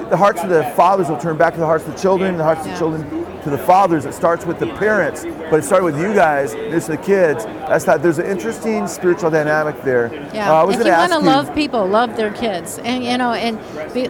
the 0.10 0.18
hearts 0.18 0.42
of 0.42 0.50
the 0.50 0.64
fathers 0.76 1.10
will 1.10 1.18
turn 1.18 1.38
back 1.38 1.54
to 1.56 1.60
the 1.60 1.66
hearts 1.66 1.86
of 1.86 1.96
the 1.96 2.00
children, 2.00 2.38
the 2.38 2.44
hearts 2.46 2.62
of 2.62 2.72
the 2.72 2.78
children 2.78 3.21
to 3.44 3.50
the 3.50 3.58
fathers. 3.58 4.06
It 4.06 4.14
starts 4.14 4.46
with 4.46 4.60
the 4.60 4.68
parents, 4.76 5.24
but 5.24 5.60
it 5.60 5.64
started 5.64 5.86
with 5.86 6.00
you 6.00 6.14
guys. 6.14 6.54
It's 6.54 6.88
the 6.88 6.98
kids. 6.98 7.46
That's 7.46 7.86
that. 7.86 8.02
There's 8.02 8.20
an 8.20 8.26
interesting 8.26 8.88
spiritual 8.88 9.32
dynamic 9.32 9.82
there. 9.84 10.12
Yeah, 10.34 10.52
Uh, 10.52 10.62
I 10.62 10.64
was 10.64 10.78
if 10.78 10.86
you 10.86 10.92
want 10.92 11.12
to 11.12 11.20
love 11.20 11.54
people, 11.56 11.86
love 11.88 12.16
their 12.18 12.32
kids, 12.32 12.80
and 12.80 13.04
you 13.04 13.18
know, 13.18 13.34
and 13.34 13.60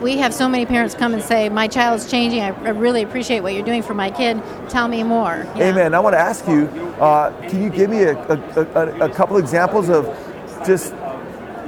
we, 0.01 0.17
have 0.17 0.33
so 0.33 0.47
many 0.47 0.65
parents 0.65 0.93
come 0.93 1.13
and 1.13 1.23
say, 1.23 1.50
"My 1.50 1.67
child's 1.67 2.09
changing. 2.09 2.41
I, 2.41 2.50
I 2.65 2.69
really 2.69 3.01
appreciate 3.01 3.41
what 3.41 3.53
you're 3.53 3.65
doing 3.65 3.81
for 3.81 3.93
my 3.93 4.11
kid. 4.11 4.41
Tell 4.69 4.88
me 4.88 5.03
more." 5.03 5.47
Yeah. 5.55 5.69
Amen. 5.69 5.93
I 5.93 6.00
want 6.00 6.13
to 6.13 6.19
ask 6.19 6.47
you, 6.47 6.65
uh, 7.00 7.31
can 7.50 7.63
you 7.63 7.69
give 7.69 7.89
me 7.89 8.03
a, 8.03 8.17
a, 8.27 8.61
a, 8.75 9.05
a 9.05 9.09
couple 9.09 9.38
examples 9.38 9.89
of 9.89 10.05
just 10.65 10.93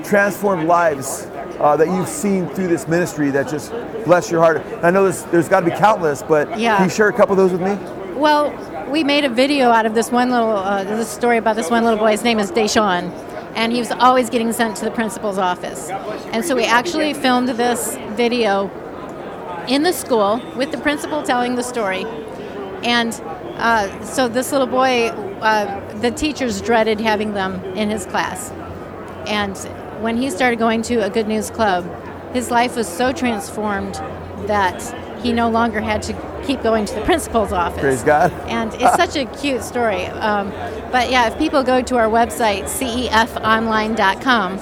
transformed 0.03 0.67
lives 0.67 1.27
uh, 1.63 1.77
that 1.77 1.87
you've 1.87 2.09
seen 2.09 2.47
through 2.49 2.67
this 2.67 2.87
ministry 2.87 3.31
that 3.31 3.47
just 3.49 3.71
bless 4.05 4.29
your 4.29 4.41
heart? 4.41 4.61
I 4.83 4.91
know 4.91 5.03
there's, 5.03 5.23
there's 5.31 5.49
got 5.49 5.61
to 5.61 5.65
be 5.65 5.71
countless, 5.71 6.21
but 6.21 6.59
Yeah. 6.59 6.77
can 6.77 6.85
you 6.85 6.91
share 6.91 7.07
a 7.07 7.13
couple 7.13 7.33
of 7.33 7.37
those 7.37 7.51
with 7.57 7.61
me? 7.61 7.75
Well, 8.15 8.51
we 8.91 9.03
made 9.03 9.25
a 9.25 9.29
video 9.29 9.69
out 9.69 9.85
of 9.85 9.95
this 9.95 10.11
one 10.11 10.29
little 10.29 10.55
uh, 10.55 10.83
this 10.83 11.09
story 11.09 11.37
about 11.37 11.55
this 11.55 11.69
one 11.71 11.83
little 11.83 11.97
boy. 11.97 12.11
His 12.11 12.23
name 12.23 12.37
is 12.37 12.51
Deshaun, 12.51 13.11
and 13.55 13.71
he 13.71 13.79
was 13.79 13.91
always 13.91 14.29
getting 14.29 14.51
sent 14.53 14.75
to 14.77 14.85
the 14.85 14.91
principal's 14.91 15.37
office. 15.39 15.89
And 15.89 16.45
so 16.45 16.55
we 16.55 16.65
actually 16.65 17.13
filmed 17.13 17.49
this 17.49 17.95
video 18.15 18.69
in 19.67 19.81
the 19.83 19.93
school 19.93 20.41
with 20.55 20.71
the 20.71 20.77
principal 20.77 21.23
telling 21.23 21.55
the 21.55 21.63
story. 21.63 22.05
And 22.83 23.13
uh, 23.57 24.03
so 24.03 24.27
this 24.27 24.51
little 24.51 24.67
boy, 24.67 25.07
uh, 25.41 25.99
the 26.01 26.11
teachers 26.11 26.61
dreaded 26.61 26.99
having 26.99 27.33
them 27.33 27.63
in 27.75 27.89
his 27.89 28.05
class. 28.05 28.51
And 29.25 29.55
when 30.03 30.17
he 30.17 30.29
started 30.29 30.59
going 30.59 30.81
to 30.83 30.97
a 30.97 31.09
Good 31.09 31.27
News 31.27 31.49
Club, 31.49 31.85
his 32.33 32.51
life 32.51 32.75
was 32.75 32.87
so 32.87 33.13
transformed 33.13 33.93
that 34.47 34.81
he 35.23 35.31
no 35.31 35.49
longer 35.49 35.79
had 35.79 36.03
to 36.03 36.13
keep 36.45 36.61
going 36.61 36.83
to 36.85 36.95
the 36.95 37.01
principal's 37.03 37.53
office. 37.53 37.79
Praise 37.79 38.03
God. 38.03 38.33
And 38.49 38.73
it's 38.73 38.95
such 38.97 39.15
a 39.15 39.25
cute 39.37 39.63
story. 39.63 40.07
Um, 40.07 40.49
but 40.91 41.09
yeah, 41.09 41.29
if 41.31 41.37
people 41.37 41.63
go 41.63 41.81
to 41.81 41.95
our 41.95 42.07
website, 42.07 42.63
cefonline.com, 42.63 44.59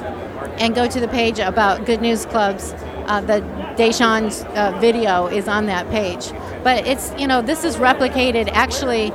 and 0.60 0.76
go 0.76 0.88
to 0.88 1.00
the 1.00 1.08
page 1.08 1.40
about 1.40 1.86
Good 1.88 2.02
News 2.02 2.26
Clubs, 2.28 2.76
uh, 3.08 3.22
the 3.22 3.42
Deshawn's 3.78 4.44
uh, 4.56 4.78
video 4.80 5.26
is 5.26 5.48
on 5.48 5.66
that 5.66 5.90
page. 5.90 6.32
But 6.64 6.86
it's, 6.86 7.12
you 7.18 7.26
know, 7.26 7.42
this 7.42 7.64
is 7.64 7.78
replicated 7.78 8.48
actually 8.50 9.10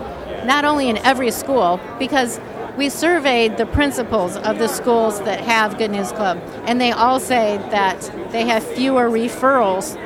not 0.44 0.64
only 0.64 0.88
in 0.88 0.96
every 0.98 1.30
school, 1.30 1.78
because 2.00 2.40
we 2.76 2.88
surveyed 2.90 3.56
the 3.56 3.66
principals 3.66 4.36
of 4.36 4.58
the 4.58 4.68
schools 4.68 5.20
that 5.20 5.40
have 5.40 5.78
Good 5.78 5.90
News 5.90 6.12
Club, 6.12 6.38
and 6.66 6.80
they 6.80 6.92
all 6.92 7.18
say 7.18 7.58
that 7.70 8.00
they 8.30 8.46
have 8.46 8.62
fewer 8.62 9.08
referrals 9.08 10.00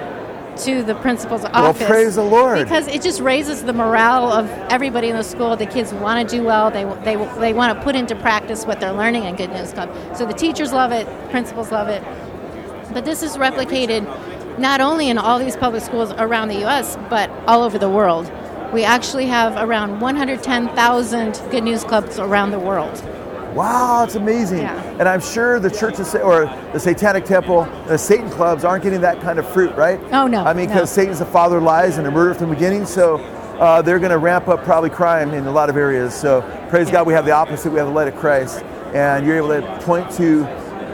to 0.64 0.82
the 0.82 0.94
principal's 0.96 1.44
office. 1.44 1.80
Well, 1.80 1.88
praise 1.88 2.14
the 2.16 2.24
Lord. 2.24 2.58
Because 2.58 2.86
it 2.86 3.02
just 3.02 3.20
raises 3.20 3.62
the 3.62 3.72
morale 3.72 4.30
of 4.30 4.48
everybody 4.70 5.08
in 5.08 5.16
the 5.16 5.22
school. 5.22 5.56
The 5.56 5.66
kids 5.66 5.92
want 5.94 6.28
to 6.28 6.36
do 6.36 6.42
well. 6.44 6.70
They, 6.70 6.84
they, 7.04 7.16
they 7.38 7.52
want 7.52 7.76
to 7.76 7.82
put 7.82 7.94
into 7.94 8.14
practice 8.16 8.66
what 8.66 8.80
they're 8.80 8.92
learning 8.92 9.24
in 9.24 9.36
Good 9.36 9.50
News 9.50 9.72
Club. 9.72 9.90
So 10.16 10.26
the 10.26 10.34
teachers 10.34 10.72
love 10.72 10.92
it, 10.92 11.06
principals 11.30 11.72
love 11.72 11.88
it. 11.88 12.02
But 12.92 13.04
this 13.04 13.22
is 13.22 13.36
replicated 13.36 14.06
not 14.58 14.80
only 14.80 15.08
in 15.08 15.16
all 15.16 15.38
these 15.38 15.56
public 15.56 15.82
schools 15.82 16.12
around 16.12 16.48
the 16.48 16.58
U.S., 16.60 16.98
but 17.08 17.30
all 17.46 17.62
over 17.62 17.78
the 17.78 17.88
world. 17.88 18.30
We 18.72 18.84
actually 18.84 19.26
have 19.26 19.56
around 19.56 20.00
110,000 20.00 21.42
Good 21.50 21.64
News 21.64 21.82
Clubs 21.82 22.18
around 22.18 22.52
the 22.52 22.58
world. 22.58 23.02
Wow, 23.54 24.04
it's 24.04 24.14
amazing. 24.14 24.58
Yeah. 24.58 24.80
And 25.00 25.08
I'm 25.08 25.20
sure 25.20 25.58
the 25.58 25.70
churches 25.70 26.14
or 26.14 26.44
the 26.72 26.78
Satanic 26.78 27.24
Temple, 27.24 27.64
the 27.88 27.98
Satan 27.98 28.30
clubs 28.30 28.62
aren't 28.62 28.84
getting 28.84 29.00
that 29.00 29.20
kind 29.20 29.40
of 29.40 29.48
fruit, 29.52 29.74
right? 29.74 29.98
Oh, 30.12 30.28
no, 30.28 30.44
I 30.44 30.52
mean, 30.52 30.68
no. 30.68 30.74
because 30.74 30.90
Satan's 30.90 31.18
the 31.18 31.26
father 31.26 31.56
of 31.56 31.64
lies 31.64 31.98
and 31.98 32.06
a 32.06 32.12
murderer 32.12 32.34
from 32.34 32.50
the 32.50 32.54
beginning, 32.54 32.86
so 32.86 33.16
uh, 33.60 33.82
they're 33.82 33.98
going 33.98 34.12
to 34.12 34.18
ramp 34.18 34.46
up 34.46 34.64
probably 34.64 34.88
crime 34.88 35.34
in 35.34 35.46
a 35.46 35.50
lot 35.50 35.68
of 35.68 35.76
areas. 35.76 36.14
So 36.14 36.42
praise 36.70 36.90
God, 36.90 37.06
we 37.06 37.12
have 37.12 37.24
the 37.24 37.32
opposite. 37.32 37.70
We 37.70 37.78
have 37.78 37.88
the 37.88 37.92
light 37.92 38.08
of 38.08 38.16
Christ, 38.16 38.62
and 38.94 39.26
you're 39.26 39.36
able 39.36 39.48
to 39.48 39.80
point 39.82 40.10
to. 40.12 40.44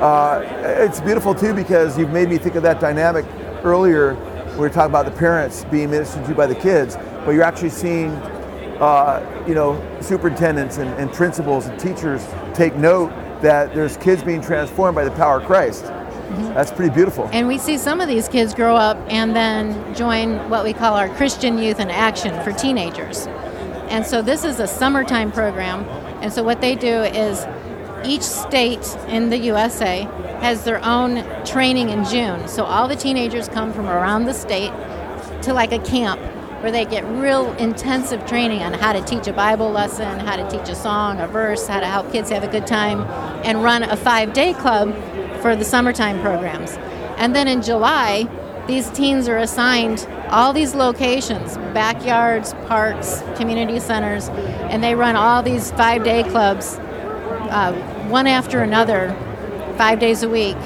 Uh, 0.02 0.42
it's 0.80 1.00
beautiful 1.00 1.34
too 1.34 1.54
because 1.54 1.98
you've 1.98 2.10
made 2.10 2.28
me 2.28 2.38
think 2.38 2.54
of 2.54 2.62
that 2.62 2.80
dynamic 2.80 3.24
earlier. 3.64 4.14
We 4.52 4.60
were 4.60 4.68
talking 4.70 4.90
about 4.90 5.04
the 5.04 5.12
parents 5.12 5.64
being 5.66 5.90
ministered 5.90 6.24
to 6.26 6.34
by 6.34 6.46
the 6.46 6.54
kids, 6.54 6.96
but 7.26 7.32
you're 7.32 7.42
actually 7.42 7.70
seeing 7.70 8.10
uh, 8.80 9.44
you 9.46 9.54
know, 9.54 9.82
superintendents 10.00 10.78
and, 10.78 10.90
and 10.94 11.12
principals 11.12 11.66
and 11.66 11.78
teachers 11.78 12.26
take 12.54 12.74
note 12.76 13.10
that 13.42 13.74
there's 13.74 13.96
kids 13.98 14.22
being 14.22 14.40
transformed 14.40 14.94
by 14.94 15.04
the 15.04 15.10
power 15.12 15.40
of 15.40 15.46
Christ. 15.46 15.84
That's 16.54 16.70
pretty 16.70 16.94
beautiful. 16.94 17.28
And 17.32 17.46
we 17.46 17.58
see 17.58 17.78
some 17.78 18.00
of 18.00 18.08
these 18.08 18.28
kids 18.28 18.54
grow 18.54 18.76
up 18.76 18.98
and 19.08 19.34
then 19.34 19.94
join 19.94 20.50
what 20.50 20.64
we 20.64 20.72
call 20.72 20.94
our 20.94 21.08
Christian 21.10 21.58
Youth 21.58 21.80
in 21.80 21.90
Action 21.90 22.42
for 22.42 22.52
teenagers. 22.52 23.26
And 23.88 24.04
so 24.04 24.22
this 24.22 24.44
is 24.44 24.58
a 24.58 24.66
summertime 24.66 25.30
program. 25.32 25.84
And 26.22 26.32
so 26.32 26.42
what 26.42 26.60
they 26.60 26.74
do 26.74 27.02
is 27.02 27.46
each 28.04 28.22
state 28.22 28.86
in 29.08 29.30
the 29.30 29.38
USA 29.38 30.02
has 30.40 30.64
their 30.64 30.84
own 30.84 31.24
training 31.44 31.90
in 31.90 32.04
June. 32.04 32.46
So 32.48 32.64
all 32.64 32.88
the 32.88 32.96
teenagers 32.96 33.48
come 33.48 33.72
from 33.72 33.86
around 33.86 34.24
the 34.24 34.34
state 34.34 34.72
to 35.42 35.54
like 35.54 35.72
a 35.72 35.78
camp 35.78 36.20
where 36.60 36.72
they 36.72 36.84
get 36.84 37.04
real 37.04 37.52
intensive 37.54 38.26
training 38.26 38.62
on 38.62 38.72
how 38.72 38.92
to 38.92 39.02
teach 39.02 39.26
a 39.26 39.32
Bible 39.32 39.70
lesson, 39.70 40.18
how 40.20 40.36
to 40.36 40.48
teach 40.50 40.68
a 40.68 40.74
song, 40.74 41.20
a 41.20 41.28
verse, 41.28 41.66
how 41.66 41.80
to 41.80 41.86
help 41.86 42.10
kids 42.12 42.30
have 42.30 42.42
a 42.42 42.48
good 42.48 42.66
time, 42.66 43.02
and 43.44 43.62
run 43.62 43.82
a 43.82 43.96
five 43.96 44.32
day 44.32 44.54
club 44.54 44.94
for 45.40 45.54
the 45.54 45.64
summertime 45.64 46.20
programs. 46.20 46.72
And 47.18 47.34
then 47.34 47.48
in 47.48 47.62
July, 47.62 48.28
these 48.66 48.90
teens 48.90 49.28
are 49.28 49.38
assigned 49.38 50.08
all 50.30 50.52
these 50.52 50.74
locations 50.74 51.56
backyards, 51.72 52.54
parks, 52.66 53.22
community 53.36 53.78
centers, 53.78 54.28
and 54.70 54.82
they 54.82 54.94
run 54.94 55.14
all 55.14 55.42
these 55.42 55.70
five 55.72 56.02
day 56.02 56.22
clubs, 56.24 56.76
uh, 56.78 57.72
one 58.08 58.26
after 58.26 58.60
another, 58.60 59.14
five 59.76 59.98
days 59.98 60.22
a 60.22 60.28
week. 60.28 60.56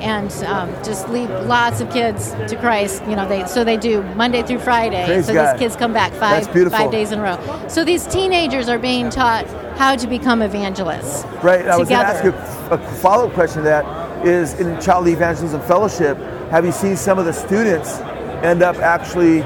And 0.00 0.32
um, 0.44 0.70
just 0.82 1.08
lead 1.08 1.28
lots 1.46 1.80
of 1.80 1.90
kids 1.90 2.30
to 2.48 2.56
Christ. 2.56 3.02
You 3.06 3.16
know, 3.16 3.28
they 3.28 3.46
so 3.46 3.64
they 3.64 3.76
do 3.76 4.02
Monday 4.14 4.42
through 4.42 4.60
Friday. 4.60 5.04
Praise 5.06 5.26
so 5.26 5.34
God. 5.34 5.54
these 5.54 5.60
kids 5.60 5.76
come 5.76 5.92
back 5.92 6.12
five 6.12 6.46
five 6.70 6.90
days 6.90 7.12
in 7.12 7.18
a 7.18 7.22
row. 7.22 7.68
So 7.68 7.84
these 7.84 8.06
teenagers 8.06 8.68
are 8.68 8.78
being 8.78 9.10
taught 9.10 9.46
how 9.76 9.96
to 9.96 10.06
become 10.06 10.42
evangelists. 10.42 11.24
Right. 11.42 11.66
I 11.66 11.76
was 11.76 11.88
going 11.88 12.00
to 12.00 12.06
ask 12.06 12.24
you 12.24 12.32
a, 12.32 12.74
a 12.74 12.78
follow-up 12.96 13.32
question 13.32 13.62
to 13.62 13.68
that 13.68 14.26
is 14.26 14.54
in 14.60 14.78
Child 14.80 15.08
Evangelism 15.08 15.60
Fellowship, 15.62 16.18
have 16.50 16.66
you 16.66 16.72
seen 16.72 16.96
some 16.96 17.18
of 17.18 17.24
the 17.24 17.32
students 17.32 17.98
end 18.42 18.62
up 18.62 18.76
actually 18.76 19.40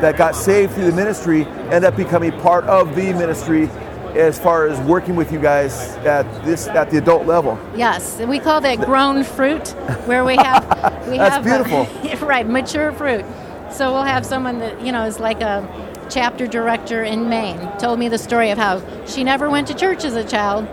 that 0.00 0.16
got 0.16 0.36
saved 0.36 0.74
through 0.74 0.84
the 0.84 0.92
ministry 0.92 1.44
end 1.70 1.84
up 1.84 1.96
becoming 1.96 2.32
part 2.40 2.64
of 2.64 2.94
the 2.94 3.12
ministry 3.14 3.68
as 4.16 4.38
far 4.38 4.66
as 4.66 4.78
working 4.80 5.16
with 5.16 5.32
you 5.32 5.40
guys 5.40 5.96
at 6.06 6.24
this 6.44 6.68
at 6.68 6.90
the 6.90 6.98
adult 6.98 7.26
level? 7.26 7.58
Yes, 7.76 8.18
we 8.20 8.38
call 8.38 8.60
that 8.60 8.80
grown 8.80 9.24
fruit, 9.24 9.68
where 10.06 10.24
we 10.24 10.36
have 10.36 10.64
we 11.08 11.18
That's 11.18 11.36
have 11.36 11.44
beautiful. 11.44 12.26
right, 12.26 12.46
mature 12.46 12.92
fruit. 12.92 13.24
So 13.70 13.92
we'll 13.92 14.02
have 14.02 14.26
someone 14.26 14.58
that 14.58 14.80
you 14.80 14.92
know 14.92 15.04
is 15.04 15.20
like 15.20 15.40
a 15.40 15.66
chapter 16.10 16.46
director 16.46 17.04
in 17.04 17.28
Maine. 17.28 17.70
Told 17.78 17.98
me 17.98 18.08
the 18.08 18.18
story 18.18 18.50
of 18.50 18.58
how 18.58 18.82
she 19.06 19.24
never 19.24 19.48
went 19.48 19.68
to 19.68 19.74
church 19.74 20.04
as 20.04 20.16
a 20.16 20.24
child 20.24 20.68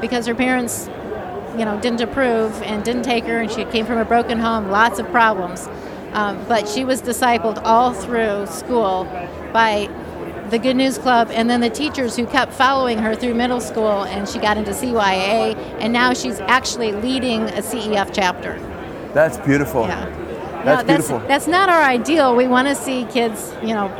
because 0.00 0.26
her 0.26 0.34
parents, 0.34 0.86
you 1.56 1.64
know, 1.64 1.80
didn't 1.80 2.00
approve 2.00 2.52
and 2.62 2.84
didn't 2.84 3.02
take 3.02 3.24
her, 3.24 3.40
and 3.40 3.50
she 3.50 3.64
came 3.64 3.86
from 3.86 3.98
a 3.98 4.04
broken 4.04 4.38
home, 4.38 4.68
lots 4.68 4.98
of 4.98 5.10
problems. 5.10 5.68
Um, 6.12 6.44
but 6.46 6.68
she 6.68 6.84
was 6.84 7.02
discipled 7.02 7.60
all 7.64 7.92
through 7.92 8.46
school 8.46 9.04
by 9.52 9.88
the 10.50 10.58
Good 10.58 10.76
News 10.76 10.98
Club, 10.98 11.30
and 11.32 11.48
then 11.48 11.60
the 11.60 11.70
teachers 11.70 12.16
who 12.16 12.26
kept 12.26 12.52
following 12.52 12.98
her 12.98 13.14
through 13.14 13.34
middle 13.34 13.60
school, 13.60 14.04
and 14.04 14.28
she 14.28 14.38
got 14.38 14.56
into 14.56 14.72
CYA, 14.72 15.56
and 15.80 15.92
now 15.92 16.12
she's 16.12 16.40
actually 16.40 16.92
leading 16.92 17.42
a 17.42 17.62
CEF 17.62 18.10
chapter. 18.12 18.58
That's 19.14 19.38
beautiful. 19.38 19.82
Yeah, 19.82 20.04
That's 20.64 20.82
No, 20.82 20.94
beautiful. 20.94 21.18
That's 21.28 21.46
not 21.46 21.68
our 21.68 21.82
ideal. 21.82 22.34
We 22.36 22.46
want 22.46 22.68
to 22.68 22.74
see 22.74 23.04
kids, 23.10 23.52
you 23.62 23.74
know, 23.74 23.90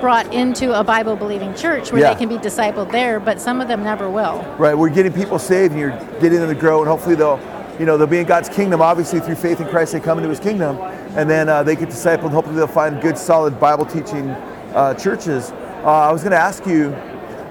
brought 0.00 0.32
into 0.32 0.78
a 0.78 0.84
Bible 0.84 1.16
believing 1.16 1.54
church 1.54 1.90
where 1.90 2.00
Yeah. 2.00 2.12
they 2.14 2.18
can 2.20 2.28
be 2.28 2.38
discipled 2.38 2.92
there, 2.92 3.18
but 3.18 3.40
some 3.40 3.60
of 3.60 3.66
them 3.68 3.82
never 3.82 4.08
will. 4.08 4.44
Right, 4.58 4.76
we're 4.76 4.90
getting 4.90 5.12
people 5.12 5.38
saved, 5.38 5.72
and 5.72 5.80
you're 5.80 5.98
getting 6.20 6.38
them 6.40 6.48
to 6.48 6.54
grow, 6.54 6.80
and 6.80 6.88
hopefully 6.88 7.16
they'll, 7.16 7.40
you 7.78 7.86
know, 7.86 7.96
they'll 7.96 8.06
be 8.06 8.18
in 8.18 8.26
God's 8.26 8.48
kingdom. 8.48 8.80
Obviously, 8.80 9.18
through 9.20 9.34
faith 9.36 9.60
in 9.60 9.66
Christ, 9.68 9.92
they 9.92 10.00
come 10.00 10.18
into 10.18 10.30
His 10.30 10.40
kingdom, 10.40 10.78
and 11.16 11.28
then 11.28 11.48
uh, 11.48 11.62
they 11.64 11.74
get 11.74 11.88
discipled. 11.88 12.24
And 12.24 12.32
hopefully, 12.32 12.56
they'll 12.56 12.66
find 12.68 13.00
good, 13.00 13.18
solid 13.18 13.58
Bible 13.58 13.84
teaching 13.86 14.30
uh, 14.74 14.94
churches. 14.94 15.52
Uh, 15.84 16.08
I 16.08 16.12
was 16.12 16.22
going 16.22 16.32
to 16.32 16.38
ask 16.38 16.66
you, 16.66 16.88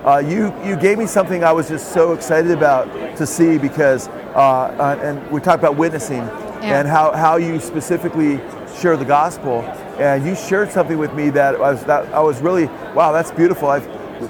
uh, 0.06 0.20
you 0.20 0.54
you 0.64 0.76
gave 0.76 0.98
me 0.98 1.06
something 1.08 1.44
I 1.44 1.52
was 1.52 1.68
just 1.70 1.92
so 1.94 2.14
excited 2.14 2.52
about 2.52 2.86
to 3.18 3.26
see 3.26 3.58
because, 3.58 4.08
uh, 4.36 4.40
uh, 4.40 5.00
and 5.02 5.32
we 5.32 5.40
talked 5.42 5.60
about 5.60 5.76
witnessing 5.76 6.18
Yeah. 6.62 6.80
and 6.80 6.88
how 6.88 7.12
how 7.14 7.38
you 7.38 7.60
specifically 7.60 8.40
share 8.80 8.96
the 8.98 9.06
gospel, 9.06 9.62
and 10.00 10.26
you 10.26 10.36
shared 10.36 10.72
something 10.72 10.98
with 10.98 11.14
me 11.14 11.30
that 11.32 11.56
I 11.56 11.60
was 11.60 11.84
that 11.86 12.14
I 12.14 12.20
was 12.22 12.42
really 12.42 12.66
wow, 12.94 13.12
that's 13.12 13.32
beautiful. 13.32 13.70
I've, 13.70 13.88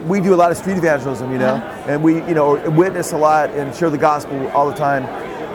we 0.08 0.20
do 0.20 0.34
a 0.34 0.40
lot 0.44 0.52
of 0.52 0.58
street 0.58 0.78
evangelism, 0.78 1.32
you 1.32 1.38
know, 1.40 1.56
Uh-huh. 1.56 1.92
and 1.92 2.04
we, 2.04 2.16
you 2.28 2.34
know, 2.36 2.56
witness 2.72 3.14
a 3.14 3.18
lot 3.18 3.50
and 3.52 3.74
share 3.76 3.90
the 3.90 3.98
gospel 3.98 4.48
all 4.50 4.68
the 4.68 4.76
time. 4.76 5.04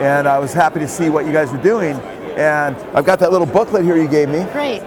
And 0.01 0.27
I 0.27 0.39
was 0.39 0.53
happy 0.55 0.81
to 0.81 0.89
see 0.89 1.11
what 1.11 1.27
you 1.27 1.33
guys 1.33 1.51
were 1.53 1.63
doing. 1.63 1.97
And 2.37 2.75
I've 2.95 3.05
got 3.05 3.19
that 3.21 3.31
little 3.31 3.47
booklet 3.47 3.85
here 3.85 3.97
you 3.97 4.09
gave 4.09 4.29
me. 4.31 4.45
Great. 4.53 4.81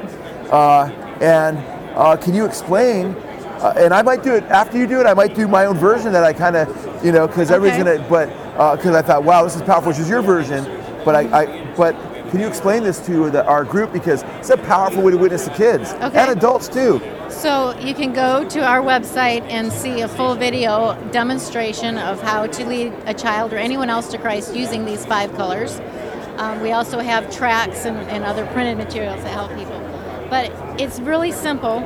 Uh, 0.52 0.90
and 1.22 1.58
uh, 1.96 2.18
can 2.18 2.34
you 2.34 2.46
explain? 2.46 3.16
Uh, 3.62 3.74
and 3.78 3.94
I 3.94 4.02
might 4.02 4.24
do 4.24 4.34
it 4.36 4.44
after 4.46 4.78
you 4.78 4.88
do 4.88 5.00
it. 5.00 5.06
I 5.06 5.14
might 5.14 5.34
do 5.36 5.48
my 5.48 5.66
own 5.66 5.78
version 5.78 6.12
that 6.14 6.24
I 6.24 6.34
kind 6.34 6.56
of, 6.56 7.06
you 7.06 7.12
know, 7.12 7.28
because 7.28 7.52
everybody's 7.52 7.82
Okay. 7.86 7.98
gonna. 7.98 8.10
But 8.10 8.76
because 8.78 8.96
I 8.96 9.02
thought, 9.02 9.24
wow, 9.24 9.44
this 9.44 9.56
is 9.56 9.62
powerful, 9.62 9.90
which 9.90 10.00
is 10.00 10.10
your 10.10 10.22
version. 10.22 10.64
But 11.04 11.16
I, 11.16 11.44
I 11.44 11.74
but 11.76 11.96
can 12.32 12.40
you 12.40 12.48
explain 12.48 12.84
this 12.84 13.00
to 13.06 13.30
the, 13.30 13.46
our 13.46 13.64
group 13.64 13.94
because 13.94 14.24
it's 14.40 14.50
a 14.50 14.58
powerful 14.58 15.04
way 15.04 15.12
to 15.12 15.18
witness 15.18 15.46
to 15.46 15.54
kids 15.54 15.94
Okay. 15.94 16.18
and 16.20 16.32
adults 16.32 16.68
too. 16.68 17.02
So 17.30 17.78
you 17.80 17.94
can 17.94 18.14
go 18.14 18.48
to 18.50 18.66
our 18.66 18.82
website 18.82 19.42
and 19.50 19.72
see 19.72 20.02
a 20.02 20.08
full 20.08 20.36
video 20.36 20.96
demonstration 21.12 21.98
of 21.98 22.22
how 22.22 22.48
to 22.48 22.66
lead 22.66 22.94
a 23.06 23.14
child 23.14 23.54
or 23.54 23.58
anyone 23.58 23.90
else 23.90 24.08
to 24.10 24.18
Christ 24.18 24.56
using 24.56 24.86
these 24.86 25.06
five 25.06 25.34
colors. 25.36 25.80
Um, 26.38 26.62
we 26.62 26.72
also 26.72 27.00
have 27.00 27.34
tracks 27.34 27.86
and, 27.86 27.98
and 28.10 28.24
other 28.24 28.46
printed 28.48 28.78
materials 28.78 29.22
that 29.24 29.32
help 29.32 29.56
people. 29.56 29.75
But 30.36 30.52
it's 30.82 31.00
really 31.00 31.32
simple. 31.32 31.80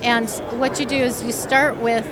And 0.00 0.30
what 0.60 0.78
you 0.78 0.86
do 0.86 0.94
is 0.94 1.24
you 1.24 1.32
start 1.32 1.76
with 1.78 2.04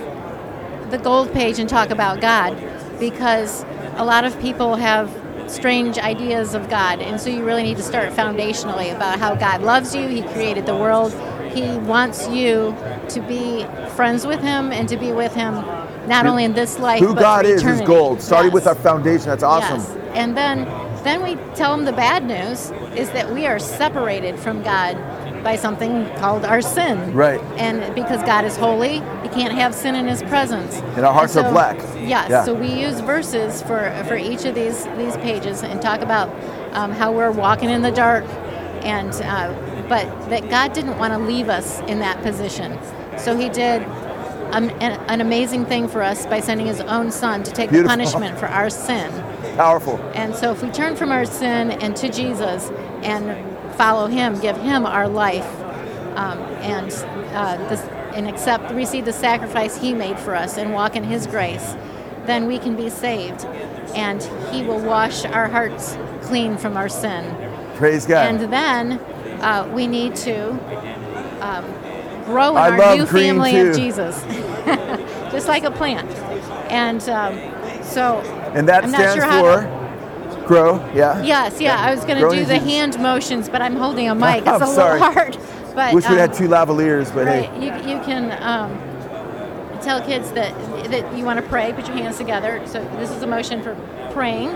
the 0.91 0.97
gold 0.97 1.31
page 1.31 1.57
and 1.57 1.69
talk 1.69 1.89
about 1.89 2.19
God 2.19 2.51
because 2.99 3.63
a 3.95 4.03
lot 4.03 4.25
of 4.25 4.37
people 4.41 4.75
have 4.75 5.09
strange 5.47 5.97
ideas 5.97 6.53
of 6.53 6.69
God. 6.69 6.99
And 6.99 7.17
so 7.21 7.29
you 7.29 7.45
really 7.45 7.63
need 7.63 7.77
to 7.77 7.83
start 7.83 8.11
foundationally 8.11 8.93
about 8.93 9.19
how 9.19 9.35
God 9.35 9.61
loves 9.61 9.95
you, 9.95 10.05
He 10.09 10.21
created 10.21 10.65
the 10.65 10.75
world, 10.75 11.13
He 11.53 11.61
wants 11.77 12.27
you 12.27 12.75
to 13.07 13.21
be 13.21 13.63
friends 13.95 14.27
with 14.27 14.41
Him 14.41 14.73
and 14.73 14.89
to 14.89 14.97
be 14.97 15.13
with 15.13 15.33
Him 15.33 15.53
not 16.09 16.25
only 16.25 16.43
in 16.43 16.55
this 16.55 16.77
life 16.77 16.99
Who 16.99 17.15
God 17.15 17.45
is 17.45 17.63
is 17.63 17.79
gold. 17.87 18.21
Starting 18.21 18.49
Yes. 18.49 18.53
with 18.53 18.67
our 18.67 18.75
foundation. 18.75 19.27
That's 19.27 19.43
awesome. 19.43 19.79
Yes. 19.79 20.13
And 20.13 20.35
then 20.35 20.65
then 21.03 21.23
we 21.23 21.35
tell 21.55 21.77
them 21.77 21.85
the 21.85 21.93
bad 21.93 22.25
news 22.25 22.71
is 22.93 23.09
that 23.11 23.33
we 23.33 23.47
are 23.47 23.57
separated 23.57 24.37
from 24.37 24.61
God 24.61 24.97
by 25.43 25.55
something 25.55 26.05
called 26.17 26.45
our 26.45 26.61
sin. 26.61 27.13
Right. 27.13 27.41
And 27.57 27.93
because 27.95 28.21
God 28.23 28.45
is 28.45 28.55
holy, 28.57 28.95
He 29.23 29.29
can't 29.29 29.53
have 29.53 29.73
sin 29.73 29.95
in 29.95 30.07
His 30.07 30.21
presence. 30.23 30.75
And 30.95 31.05
our 31.05 31.13
hearts 31.13 31.35
are 31.35 31.43
so- 31.43 31.51
black. 31.51 31.77
Yes. 31.99 32.29
Yeah. 32.29 32.43
So 32.43 32.53
we 32.53 32.67
use 32.71 32.99
verses 33.01 33.61
for 33.63 33.91
for 34.07 34.15
each 34.15 34.45
of 34.45 34.55
these 34.55 34.85
these 34.97 35.15
pages 35.17 35.63
and 35.63 35.81
talk 35.81 36.01
about 36.01 36.29
um, 36.73 36.91
how 36.91 37.11
we're 37.11 37.31
walking 37.31 37.69
in 37.69 37.81
the 37.81 37.91
dark 37.91 38.23
and 38.83 39.13
uh, 39.23 39.53
but 39.87 40.05
that 40.29 40.49
God 40.49 40.73
didn't 40.73 40.97
want 40.97 41.13
to 41.13 41.19
leave 41.19 41.49
us 41.49 41.79
in 41.81 41.99
that 41.99 42.21
position, 42.21 42.77
so 43.17 43.35
He 43.37 43.49
did 43.49 43.83
um, 44.51 44.69
an, 44.79 44.99
an 45.09 45.21
amazing 45.21 45.65
thing 45.65 45.87
for 45.87 46.01
us 46.01 46.25
by 46.25 46.39
sending 46.39 46.65
His 46.67 46.79
own 46.81 47.11
Son 47.11 47.43
to 47.43 47.51
take 47.51 47.69
Beautiful. 47.69 47.95
the 47.97 48.03
punishment 48.03 48.39
for 48.39 48.47
our 48.47 48.69
sin. 48.69 49.11
Powerful. 49.55 49.97
And 50.15 50.33
so, 50.35 50.51
if 50.51 50.63
we 50.63 50.69
turn 50.71 50.95
from 50.95 51.11
our 51.11 51.25
sin 51.25 51.71
and 51.71 51.95
to 51.97 52.09
Jesus 52.09 52.69
and 53.03 53.25
follow 53.79 54.07
Him, 54.07 54.37
give 54.41 54.57
Him 54.57 54.85
our 54.85 55.07
life, 55.07 55.49
um, 56.17 56.37
and 56.59 56.91
uh, 57.33 57.55
this, 57.69 57.79
and 58.13 58.27
accept, 58.27 58.73
receive 58.73 59.05
the 59.05 59.13
sacrifice 59.13 59.77
He 59.77 59.93
made 59.93 60.19
for 60.19 60.35
us, 60.35 60.57
and 60.57 60.73
walk 60.73 60.97
in 60.97 61.03
His 61.05 61.25
grace, 61.25 61.77
then 62.25 62.45
we 62.45 62.59
can 62.59 62.75
be 62.75 62.89
saved, 62.89 63.45
and 63.95 64.21
He 64.51 64.63
will 64.63 64.81
wash 64.81 65.23
our 65.23 65.47
hearts 65.47 65.97
clean 66.23 66.57
from 66.57 66.75
our 66.75 66.89
sin. 66.89 67.23
Praise 67.75 68.05
God. 68.05 68.27
And 68.27 68.51
then 68.51 68.99
uh, 69.41 69.71
we 69.73 69.87
need 69.87 70.13
to 70.17 70.49
um, 71.41 71.63
grow 72.25 72.51
in 72.51 72.57
I 72.57 72.77
our 72.77 72.95
new 72.97 73.05
family 73.05 73.51
too. 73.51 73.69
of 73.69 73.75
Jesus, 73.77 74.21
just 75.31 75.47
like 75.47 75.63
a 75.63 75.71
plant. 75.71 76.11
And 76.69 77.01
um, 77.07 77.35
so, 77.81 78.19
and 78.53 78.67
that 78.67 78.83
I'm 78.83 78.89
stands 78.89 79.23
sure 79.23 79.63
for 79.63 79.78
grow. 80.49 80.77
Yeah. 80.95 81.21
Yes, 81.21 81.61
yeah, 81.61 81.79
I 81.79 81.93
was 81.93 82.03
going 82.03 82.19
to 82.19 82.35
do 82.35 82.43
the 82.43 82.57
hand 82.57 82.99
motions, 82.99 83.47
but 83.47 83.61
I'm 83.61 83.75
holding 83.75 84.09
a 84.09 84.15
mic. 84.25 84.39
It's 84.39 84.47
I'm 84.47 84.55
a 84.55 84.59
little 84.59 84.73
sorry. 84.73 84.99
hard. 84.99 85.37
But 85.75 85.93
Wish 85.93 86.05
we 86.05 86.15
um, 86.15 86.17
had 86.17 86.33
two 86.33 86.47
lavaliers, 86.47 87.13
but 87.13 87.27
right, 87.27 87.47
hey. 87.49 87.65
you, 87.65 87.93
you 87.93 88.03
can 88.03 88.31
um, 88.41 88.71
tell 89.81 90.01
kids 90.01 90.31
that 90.31 90.51
that 90.89 91.15
you 91.15 91.23
want 91.23 91.39
to 91.39 91.47
pray. 91.47 91.71
Put 91.71 91.87
your 91.87 91.95
hands 91.95 92.17
together. 92.17 92.61
So 92.65 92.83
this 92.97 93.11
is 93.11 93.21
a 93.21 93.27
motion 93.27 93.61
for 93.61 93.75
praying, 94.11 94.49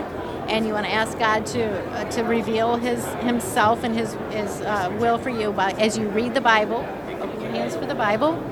and 0.50 0.66
you 0.66 0.74
want 0.74 0.88
to 0.88 0.92
ask 0.92 1.18
God 1.20 1.46
to 1.48 1.64
uh, 1.92 2.10
to 2.12 2.24
reveal 2.24 2.76
His 2.78 3.06
Himself 3.22 3.84
and 3.84 3.96
His 3.96 4.14
His 4.32 4.62
uh, 4.62 4.92
will 5.00 5.20
for 5.20 5.30
you 5.30 5.54
by 5.54 5.74
as 5.74 5.98
you 5.98 6.10
read 6.10 6.34
the 6.34 6.42
Bible. 6.42 6.84
Open 7.22 7.40
your 7.40 7.52
hands 7.52 7.76
for 7.76 7.86
the 7.86 7.96
Bible. 7.96 8.44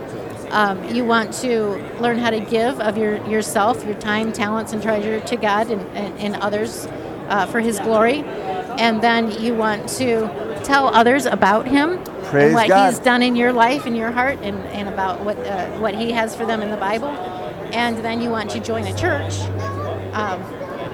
Um, 0.51 0.83
you 0.93 1.03
want 1.03 1.33
to 1.35 1.77
learn 1.99 2.19
how 2.19 2.29
to 2.29 2.39
give 2.39 2.79
of 2.79 2.95
your 2.95 3.25
yourself, 3.27 3.83
your 3.83 3.95
time, 3.95 4.31
talents, 4.31 4.71
and 4.71 4.83
treasure 4.83 5.19
to 5.19 5.35
God 5.35 5.71
and, 5.71 5.81
and, 5.97 6.19
and 6.19 6.35
others 6.35 6.87
uh, 7.31 7.45
for 7.47 7.59
His 7.59 7.79
glory. 7.79 8.23
And 8.77 9.01
then 9.01 9.31
you 9.31 9.55
want 9.55 9.89
to 9.89 10.27
tell 10.63 10.87
others 10.87 11.25
about 11.25 11.67
Him 11.67 12.03
Praise 12.25 12.45
and 12.45 12.53
what 12.53 12.67
God. 12.67 12.89
He's 12.89 12.99
done 12.99 13.21
in 13.23 13.35
your 13.35 13.51
life, 13.53 13.85
in 13.85 13.95
your 13.95 14.11
heart, 14.11 14.39
and, 14.41 14.57
and 14.67 14.87
about 14.87 15.21
what 15.21 15.37
uh, 15.39 15.67
what 15.79 15.95
He 15.95 16.11
has 16.11 16.35
for 16.35 16.45
them 16.45 16.61
in 16.61 16.69
the 16.69 16.77
Bible. 16.77 17.09
And 17.73 17.97
then 17.97 18.21
you 18.21 18.29
want 18.29 18.49
to 18.51 18.59
join 18.59 18.85
a 18.85 18.95
church 18.97 19.39
um, 20.13 20.41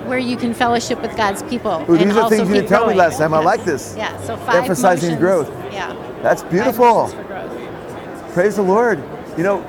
where 0.08 0.20
you 0.20 0.38
can 0.38 0.54
fellowship 0.54 1.02
with 1.02 1.16
God's 1.18 1.44
people. 1.44 1.86
Ooh, 1.90 1.96
and 1.96 2.10
these 2.10 2.18
are 2.18 2.22
also 2.22 2.38
things 2.38 2.50
you 2.50 2.56
didn't 2.56 2.70
tell 2.70 2.88
me 2.88 2.94
last 2.94 3.18
time. 3.18 3.34
I 3.34 3.40
like 3.40 3.64
this. 3.66 3.96
Yeah. 3.98 4.16
So 4.22 4.38
five 4.38 4.56
Emphasizing 4.56 5.20
motions. 5.20 5.20
growth. 5.20 5.74
Yeah. 5.74 5.94
That's 6.22 6.44
beautiful. 6.44 7.08
motions 7.08 7.14
for 7.14 7.24
growth. 7.24 8.34
Praise 8.34 8.56
the 8.56 8.62
Lord. 8.64 9.04
You 9.38 9.44
know, 9.44 9.60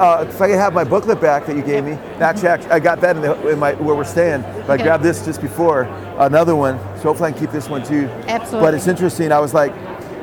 uh, 0.00 0.24
if 0.26 0.40
I 0.40 0.48
could 0.48 0.56
have 0.58 0.72
my 0.72 0.84
booklet 0.84 1.20
back 1.20 1.44
that 1.46 1.54
you 1.54 1.62
gave 1.62 1.84
me, 1.84 1.92
actually, 2.18 2.48
actually 2.48 2.70
I 2.70 2.80
got 2.80 3.00
that 3.02 3.14
in, 3.16 3.22
the, 3.22 3.48
in 3.48 3.58
my 3.58 3.74
where 3.74 3.94
we're 3.94 4.04
staying. 4.04 4.40
But 4.40 4.70
I 4.70 4.82
grabbed 4.82 5.04
this 5.04 5.22
just 5.24 5.42
before 5.42 5.82
another 6.18 6.56
one, 6.56 6.78
so 6.96 7.02
hopefully 7.02 7.28
I 7.28 7.32
can 7.32 7.40
keep 7.40 7.50
this 7.50 7.68
one 7.68 7.84
too. 7.84 8.06
Absolutely. 8.26 8.66
But 8.66 8.74
it's 8.74 8.86
interesting. 8.88 9.30
I 9.30 9.38
was 9.38 9.52
like, 9.52 9.72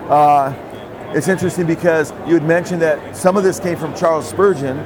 uh, 0.10 0.54
it's 1.14 1.28
interesting 1.28 1.68
because 1.68 2.12
you 2.28 2.34
had 2.34 2.44
mentioned 2.44 2.82
that 2.82 3.16
some 3.16 3.38
of 3.38 3.44
this 3.44 3.60
came 3.60 3.78
from 3.78 3.94
Charles 3.96 4.28
Spurgeon. 4.28 4.78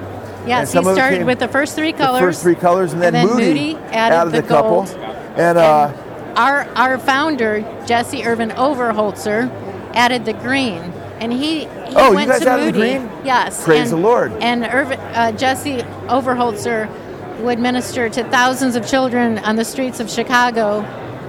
Yes, 0.45 0.71
he 0.71 0.77
some 0.77 0.87
of 0.87 0.91
it 0.91 0.95
started 0.95 1.25
with 1.25 1.39
the 1.39 1.47
first 1.47 1.75
three 1.75 1.93
colors. 1.93 2.19
The 2.19 2.27
first 2.27 2.41
three 2.41 2.55
colors, 2.55 2.91
and 2.91 3.01
then, 3.01 3.15
and 3.15 3.29
then 3.29 3.37
Moody, 3.37 3.73
Moody 3.73 3.75
added 3.87 4.33
the 4.33 4.43
couple. 4.43 4.83
gold. 4.83 4.89
And, 5.37 5.57
uh, 5.57 5.93
Our 6.35 6.67
our 6.75 6.97
founder 6.97 7.61
Jesse 7.85 8.25
Irvin 8.25 8.49
Overholtzer 8.51 9.49
added 9.93 10.25
the 10.25 10.33
green, 10.33 10.93
and 11.19 11.31
he, 11.33 11.61
he 11.61 11.67
Oh, 11.95 12.09
you 12.09 12.15
went 12.15 12.29
guys 12.29 12.39
to 12.39 12.45
the 12.45 12.57
Moody. 12.57 12.79
green? 12.79 13.09
Yes, 13.23 13.63
Praise 13.63 13.91
and, 13.91 13.99
the 14.01 14.07
Lord. 14.07 14.31
And 14.33 14.63
Irvin, 14.65 14.99
uh, 14.99 15.31
Jesse 15.33 15.77
Overholtzer 16.07 16.89
would 17.41 17.59
minister 17.59 18.09
to 18.09 18.23
thousands 18.25 18.75
of 18.75 18.87
children 18.87 19.39
on 19.39 19.55
the 19.55 19.65
streets 19.65 19.99
of 19.99 20.09
Chicago. 20.09 20.79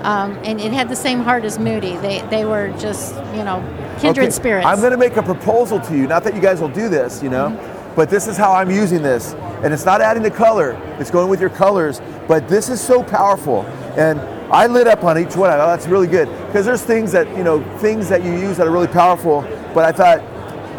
Um, 0.02 0.38
and 0.45 0.60
it 0.60 0.73
had 0.73 0.88
the 0.88 0.97
same 0.97 1.21
heart 1.21 1.45
as 1.45 1.58
Moody. 1.58 1.97
They, 1.99 2.21
they 2.30 2.45
were 2.45 2.69
just, 2.78 3.14
you 3.34 3.45
know, 3.45 3.60
kindred 4.00 4.25
Okay, 4.26 4.30
spirits. 4.30 4.67
I'm 4.67 4.80
going 4.80 4.93
to 4.93 4.97
make 4.97 5.17
a 5.17 5.23
proposal 5.23 5.78
to 5.80 5.97
you. 5.97 6.06
Not 6.06 6.25
that 6.25 6.34
you 6.34 6.41
guys 6.41 6.60
will 6.60 6.69
do 6.71 6.88
this, 6.88 7.23
you 7.23 7.28
know, 7.28 7.50
Mm-hmm. 7.50 7.95
but 7.97 8.08
this 8.08 8.26
is 8.26 8.36
how 8.36 8.52
I'm 8.52 8.71
using 8.71 9.02
this. 9.02 9.34
And 9.62 9.75
it's 9.75 9.84
not 9.84 10.00
adding 10.00 10.23
the 10.23 10.30
color, 10.30 10.73
it's 10.99 11.10
going 11.10 11.28
with 11.28 11.38
your 11.41 11.50
colors. 11.50 12.00
But 12.26 12.49
this 12.49 12.69
is 12.71 12.80
so 12.80 13.02
powerful. 13.02 13.62
And 13.99 14.19
I 14.52 14.67
lit 14.69 14.86
up 14.86 15.04
on 15.04 15.19
each 15.19 15.36
one. 15.36 15.50
I 15.50 15.56
thought 15.58 15.76
that's 15.76 15.86
really 15.86 16.06
good. 16.06 16.28
Because 16.47 16.64
there's 16.64 16.82
things 16.82 17.12
that, 17.12 17.28
you 17.36 17.45
know, 17.45 17.62
things 17.78 18.08
that 18.08 18.25
you 18.25 18.32
use 18.32 18.56
that 18.56 18.67
are 18.67 18.71
really 18.71 18.86
powerful. 18.88 19.43
But 19.75 19.85
I 19.85 19.93
thought, 19.93 20.21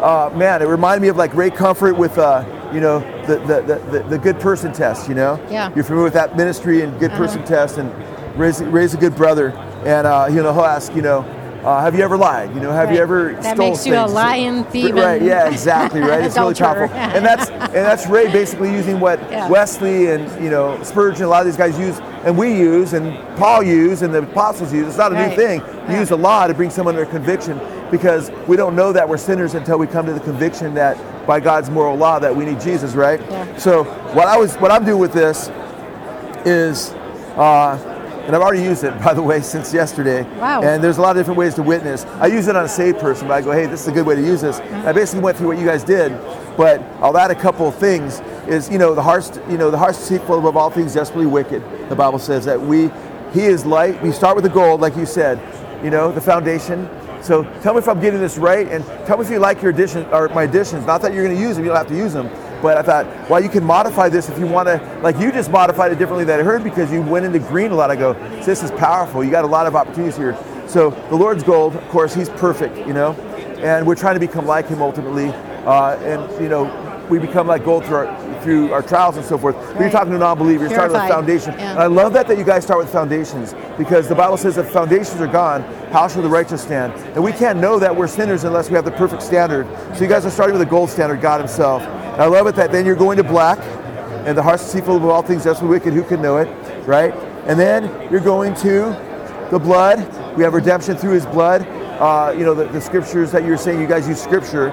uh, 0.02 0.36
man, 0.36 0.62
it 0.62 0.66
reminded 0.66 1.02
me 1.02 1.08
of 1.08 1.16
like 1.16 1.34
Ray 1.34 1.50
Comfort 1.50 1.94
with, 1.96 2.18
uh, 2.18 2.44
you 2.72 2.80
know, 2.80 3.00
the, 3.26 3.36
the, 3.40 3.80
the, 3.90 4.02
the, 4.08 4.18
good 4.18 4.40
person 4.40 4.72
test, 4.72 5.08
you 5.08 5.14
know? 5.14 5.40
Yeah. 5.50 5.72
You're 5.74 5.84
familiar 5.84 6.04
with 6.04 6.14
that 6.14 6.36
ministry 6.36 6.82
and 6.82 6.98
good 6.98 7.10
Uh-huh. 7.12 7.24
person 7.24 7.44
test 7.44 7.78
and 7.78 7.92
Ray's, 8.38 8.62
Ray's 8.62 8.94
a 8.94 8.96
good 8.96 9.14
brother. 9.14 9.50
And, 9.84 10.06
uh, 10.06 10.26
you 10.28 10.42
know, 10.42 10.52
he'll 10.52 10.64
ask, 10.64 10.94
you 10.94 11.02
know, 11.02 11.22
uh, 11.64 11.80
have 11.80 11.94
you 11.96 12.02
ever 12.02 12.16
lied? 12.16 12.52
You 12.54 12.60
know, 12.60 12.72
have 12.72 12.90
you 12.90 12.96
Right. 12.96 13.02
ever 13.02 13.32
That 13.34 13.54
stole 13.56 13.70
makes 13.70 13.86
you 13.86 13.94
a 13.94 13.98
things? 14.02 14.12
lying, 14.12 14.64
thieving 14.64 14.94
Right, 14.96 15.22
yeah, 15.22 15.48
exactly, 15.48 16.00
right? 16.00 16.24
It's 16.24 16.36
really 16.36 16.54
powerful. 16.54 16.96
And 17.16 17.24
that's 17.24 17.50
and 17.50 17.72
that's 17.74 18.06
Ray 18.06 18.30
basically 18.32 18.70
using 18.72 18.98
what 19.00 19.18
Yeah. 19.30 19.48
Wesley 19.48 20.10
and 20.10 20.22
you 20.42 20.50
know 20.50 20.78
Spurgeon, 20.82 21.24
a 21.24 21.28
lot 21.28 21.40
of 21.40 21.46
these 21.46 21.56
guys 21.56 21.78
use, 21.78 22.00
and 22.24 22.36
we 22.36 22.52
use, 22.54 22.92
and 22.94 23.16
Paul 23.36 23.62
used, 23.62 24.02
and 24.02 24.12
the 24.12 24.22
apostles 24.22 24.72
use. 24.72 24.88
It's 24.88 24.96
not 24.98 25.12
a 25.12 25.28
new 25.28 25.34
thing. 25.36 25.60
Yeah. 25.88 26.00
use 26.00 26.10
a 26.10 26.16
law 26.16 26.46
to 26.46 26.54
bring 26.54 26.70
someone 26.70 26.94
under 26.96 27.06
conviction 27.10 27.60
because 27.90 28.30
we 28.48 28.56
don't 28.56 28.74
know 28.74 28.92
that 28.92 29.08
we're 29.08 29.18
sinners 29.18 29.54
until 29.54 29.78
we 29.78 29.86
come 29.86 30.06
to 30.06 30.12
the 30.12 30.20
conviction 30.20 30.74
that 30.74 30.96
by 31.26 31.38
God's 31.40 31.70
moral 31.70 31.96
law 31.96 32.18
that 32.18 32.34
we 32.34 32.44
need 32.44 32.60
Jesus, 32.60 32.94
right? 32.94 33.20
Yeah. 33.30 33.56
So 33.56 33.84
what 34.14 34.26
I 34.26 34.36
was 34.36 34.56
what 34.56 34.70
I'm 34.72 34.84
doing 34.84 34.98
with 34.98 35.12
this 35.12 35.50
is 36.44 36.90
uh, 37.36 37.78
and 38.26 38.36
I've 38.36 38.42
already 38.42 38.62
used 38.62 38.84
it, 38.84 38.98
by 39.02 39.14
the 39.14 39.22
way, 39.22 39.40
since 39.40 39.74
yesterday. 39.74 40.22
Wow. 40.38 40.62
And 40.62 40.82
there's 40.82 40.98
a 40.98 41.02
lot 41.02 41.16
of 41.16 41.20
different 41.20 41.38
ways 41.38 41.54
to 41.54 41.62
witness. 41.62 42.04
I 42.04 42.26
use 42.26 42.46
it 42.46 42.56
on 42.56 42.64
a 42.64 42.68
saved 42.68 42.98
person, 42.98 43.28
but 43.28 43.34
I 43.34 43.42
go, 43.42 43.52
hey, 43.52 43.66
this 43.66 43.82
is 43.82 43.88
a 43.88 43.92
good 43.92 44.06
way 44.06 44.14
to 44.14 44.22
use 44.22 44.40
this. 44.40 44.58
I 44.60 44.92
basically 44.92 45.22
went 45.22 45.36
through 45.36 45.48
what 45.48 45.58
you 45.58 45.66
guys 45.66 45.82
did, 45.84 46.12
but 46.56 46.80
I'll 47.00 47.16
add 47.16 47.30
a 47.30 47.34
couple 47.34 47.68
of 47.68 47.74
things. 47.74 48.20
Is 48.46 48.68
you 48.68 48.78
know 48.78 48.92
the 48.92 49.02
heart's 49.02 49.38
you 49.48 49.56
know 49.56 49.70
the 49.70 49.78
heart's 49.78 49.98
deceitful 49.98 50.36
above 50.36 50.56
all 50.56 50.68
things, 50.68 50.94
desperately 50.94 51.26
wicked. 51.26 51.62
The 51.88 51.94
Bible 51.94 52.18
says 52.18 52.44
that 52.44 52.60
we, 52.60 52.90
He 53.32 53.46
is 53.46 53.64
light. 53.64 54.02
We 54.02 54.10
start 54.10 54.34
with 54.34 54.42
the 54.42 54.50
gold, 54.50 54.80
like 54.80 54.96
you 54.96 55.06
said, 55.06 55.38
you 55.84 55.90
know 55.90 56.10
the 56.10 56.20
foundation. 56.20 56.88
So 57.22 57.44
tell 57.60 57.72
me 57.72 57.78
if 57.78 57.88
I'm 57.88 58.00
getting 58.00 58.20
this 58.20 58.38
right, 58.38 58.66
and 58.66 58.84
tell 59.06 59.16
me 59.16 59.24
if 59.24 59.30
you 59.30 59.38
like 59.38 59.62
your 59.62 59.70
addition 59.70 60.04
or 60.06 60.28
my 60.30 60.42
additions. 60.42 60.84
Not 60.86 61.02
that 61.02 61.14
you're 61.14 61.22
going 61.24 61.36
to 61.36 61.40
use 61.40 61.54
them; 61.54 61.64
you 61.64 61.70
don't 61.70 61.78
have 61.78 61.86
to 61.86 61.96
use 61.96 62.12
them. 62.12 62.28
But 62.62 62.78
I 62.78 62.82
thought, 62.82 63.28
well, 63.28 63.42
you 63.42 63.48
can 63.48 63.64
modify 63.64 64.08
this 64.08 64.28
if 64.28 64.38
you 64.38 64.46
want 64.46 64.68
to. 64.68 65.00
Like 65.02 65.18
you 65.18 65.32
just 65.32 65.50
modified 65.50 65.90
it 65.90 65.98
differently 65.98 66.24
than 66.24 66.38
I 66.38 66.44
heard 66.44 66.62
because 66.62 66.92
you 66.92 67.02
went 67.02 67.26
into 67.26 67.40
green 67.40 67.72
a 67.72 67.74
lot. 67.74 67.90
I 67.90 67.96
go, 67.96 68.12
this 68.44 68.62
is 68.62 68.70
powerful. 68.70 69.24
You 69.24 69.30
got 69.32 69.44
a 69.44 69.48
lot 69.48 69.66
of 69.66 69.74
opportunities 69.74 70.16
here. 70.16 70.38
So 70.68 70.90
the 71.10 71.16
Lord's 71.16 71.42
gold, 71.42 71.74
of 71.74 71.88
course, 71.88 72.14
He's 72.14 72.28
perfect, 72.30 72.78
you 72.86 72.94
know, 72.94 73.12
and 73.62 73.86
we're 73.86 73.96
trying 73.96 74.14
to 74.14 74.20
become 74.20 74.46
like 74.46 74.68
Him 74.68 74.80
ultimately. 74.80 75.28
Uh, 75.28 75.96
and 75.98 76.42
you 76.42 76.48
know, 76.48 77.06
we 77.10 77.18
become 77.18 77.46
like 77.46 77.64
gold 77.64 77.84
through 77.84 77.96
our, 77.96 78.42
through 78.42 78.72
our 78.72 78.82
trials 78.82 79.16
and 79.16 79.26
so 79.26 79.36
forth. 79.36 79.56
But 79.56 79.80
you're 79.80 79.90
talking 79.90 80.12
to 80.12 80.18
non-believers. 80.18 80.70
You're 80.70 80.78
starting 80.78 80.96
with 80.96 81.10
foundation. 81.10 81.52
Yeah. 81.54 81.72
And 81.72 81.80
I 81.80 81.86
love 81.86 82.12
that 82.14 82.26
that 82.28 82.38
you 82.38 82.44
guys 82.44 82.64
start 82.64 82.78
with 82.78 82.90
foundations 82.90 83.54
because 83.76 84.08
the 84.08 84.14
Bible 84.14 84.36
says 84.36 84.56
if 84.56 84.70
foundations 84.70 85.20
are 85.20 85.26
gone, 85.26 85.62
how 85.92 86.08
shall 86.08 86.22
the 86.22 86.28
righteous 86.28 86.62
stand? 86.62 86.92
And 87.14 87.22
we 87.22 87.32
can't 87.32 87.58
know 87.58 87.78
that 87.78 87.94
we're 87.94 88.06
sinners 88.06 88.44
unless 88.44 88.70
we 88.70 88.76
have 88.76 88.84
the 88.84 88.92
perfect 88.92 89.22
standard. 89.22 89.66
So 89.94 90.02
you 90.02 90.08
guys 90.08 90.24
are 90.24 90.30
starting 90.30 90.56
with 90.56 90.66
the 90.66 90.70
gold 90.70 90.90
standard, 90.90 91.20
God 91.20 91.40
Himself. 91.40 91.82
I 92.18 92.26
love 92.26 92.46
it 92.46 92.54
that 92.56 92.70
then 92.72 92.84
you're 92.84 92.94
going 92.94 93.16
to 93.16 93.24
black, 93.24 93.58
and 94.26 94.36
the 94.36 94.42
heart's 94.42 94.64
deceitful 94.64 94.96
of 94.96 95.04
all 95.04 95.22
things, 95.22 95.44
that's 95.44 95.62
wicked, 95.62 95.92
who 95.94 96.02
can 96.04 96.20
know 96.20 96.36
it, 96.36 96.46
right? 96.86 97.12
And 97.46 97.58
then 97.58 98.10
you're 98.12 98.20
going 98.20 98.54
to 98.56 98.90
the 99.50 99.58
blood. 99.58 99.98
We 100.36 100.44
have 100.44 100.54
redemption 100.54 100.96
through 100.96 101.12
His 101.12 101.26
blood. 101.26 101.62
Uh, 102.00 102.34
you 102.36 102.44
know, 102.44 102.54
the, 102.54 102.66
the 102.66 102.80
scriptures 102.80 103.32
that 103.32 103.44
you're 103.44 103.56
saying, 103.56 103.80
you 103.80 103.86
guys 103.86 104.08
use 104.08 104.20
scripture. 104.20 104.70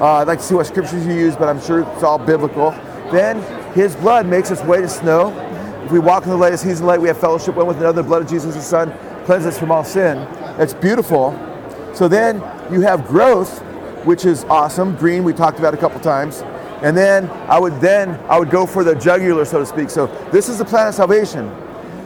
Uh, 0.00 0.14
I'd 0.14 0.28
like 0.28 0.38
to 0.38 0.44
see 0.44 0.54
what 0.54 0.66
scriptures 0.66 1.06
you 1.06 1.14
use, 1.14 1.36
but 1.36 1.48
I'm 1.48 1.60
sure 1.60 1.80
it's 1.80 2.02
all 2.02 2.18
biblical. 2.18 2.70
Then 3.10 3.42
His 3.72 3.96
blood 3.96 4.26
makes 4.26 4.50
us 4.50 4.60
white 4.62 4.82
as 4.82 4.96
snow. 4.96 5.30
If 5.84 5.92
we 5.92 5.98
walk 5.98 6.24
in 6.24 6.30
the 6.30 6.36
light 6.36 6.52
as 6.52 6.62
He's 6.62 6.78
in 6.78 6.82
the 6.82 6.88
light, 6.88 7.00
we 7.00 7.08
have 7.08 7.18
fellowship 7.18 7.56
one 7.56 7.66
with 7.66 7.78
another. 7.78 8.02
The 8.02 8.08
blood 8.08 8.22
of 8.22 8.28
Jesus, 8.28 8.54
His 8.54 8.66
Son, 8.66 8.92
cleanses 9.24 9.54
us 9.54 9.58
from 9.58 9.70
all 9.70 9.84
sin. 9.84 10.16
That's 10.56 10.74
beautiful. 10.74 11.32
So 11.94 12.08
then 12.08 12.36
you 12.72 12.80
have 12.82 13.06
growth, 13.06 13.60
which 14.04 14.24
is 14.24 14.44
awesome. 14.44 14.96
Green, 14.96 15.24
we 15.24 15.32
talked 15.32 15.58
about 15.58 15.74
a 15.74 15.76
couple 15.76 16.00
times. 16.00 16.42
And 16.82 16.96
then 16.96 17.30
I 17.48 17.58
would 17.58 17.80
then 17.80 18.18
I 18.28 18.38
would 18.38 18.50
go 18.50 18.66
for 18.66 18.82
the 18.84 18.94
jugular, 18.94 19.44
so 19.44 19.60
to 19.60 19.66
speak. 19.66 19.88
So 19.90 20.06
this 20.32 20.48
is 20.48 20.58
the 20.58 20.64
plan 20.64 20.88
of 20.88 20.94
salvation. 20.94 21.50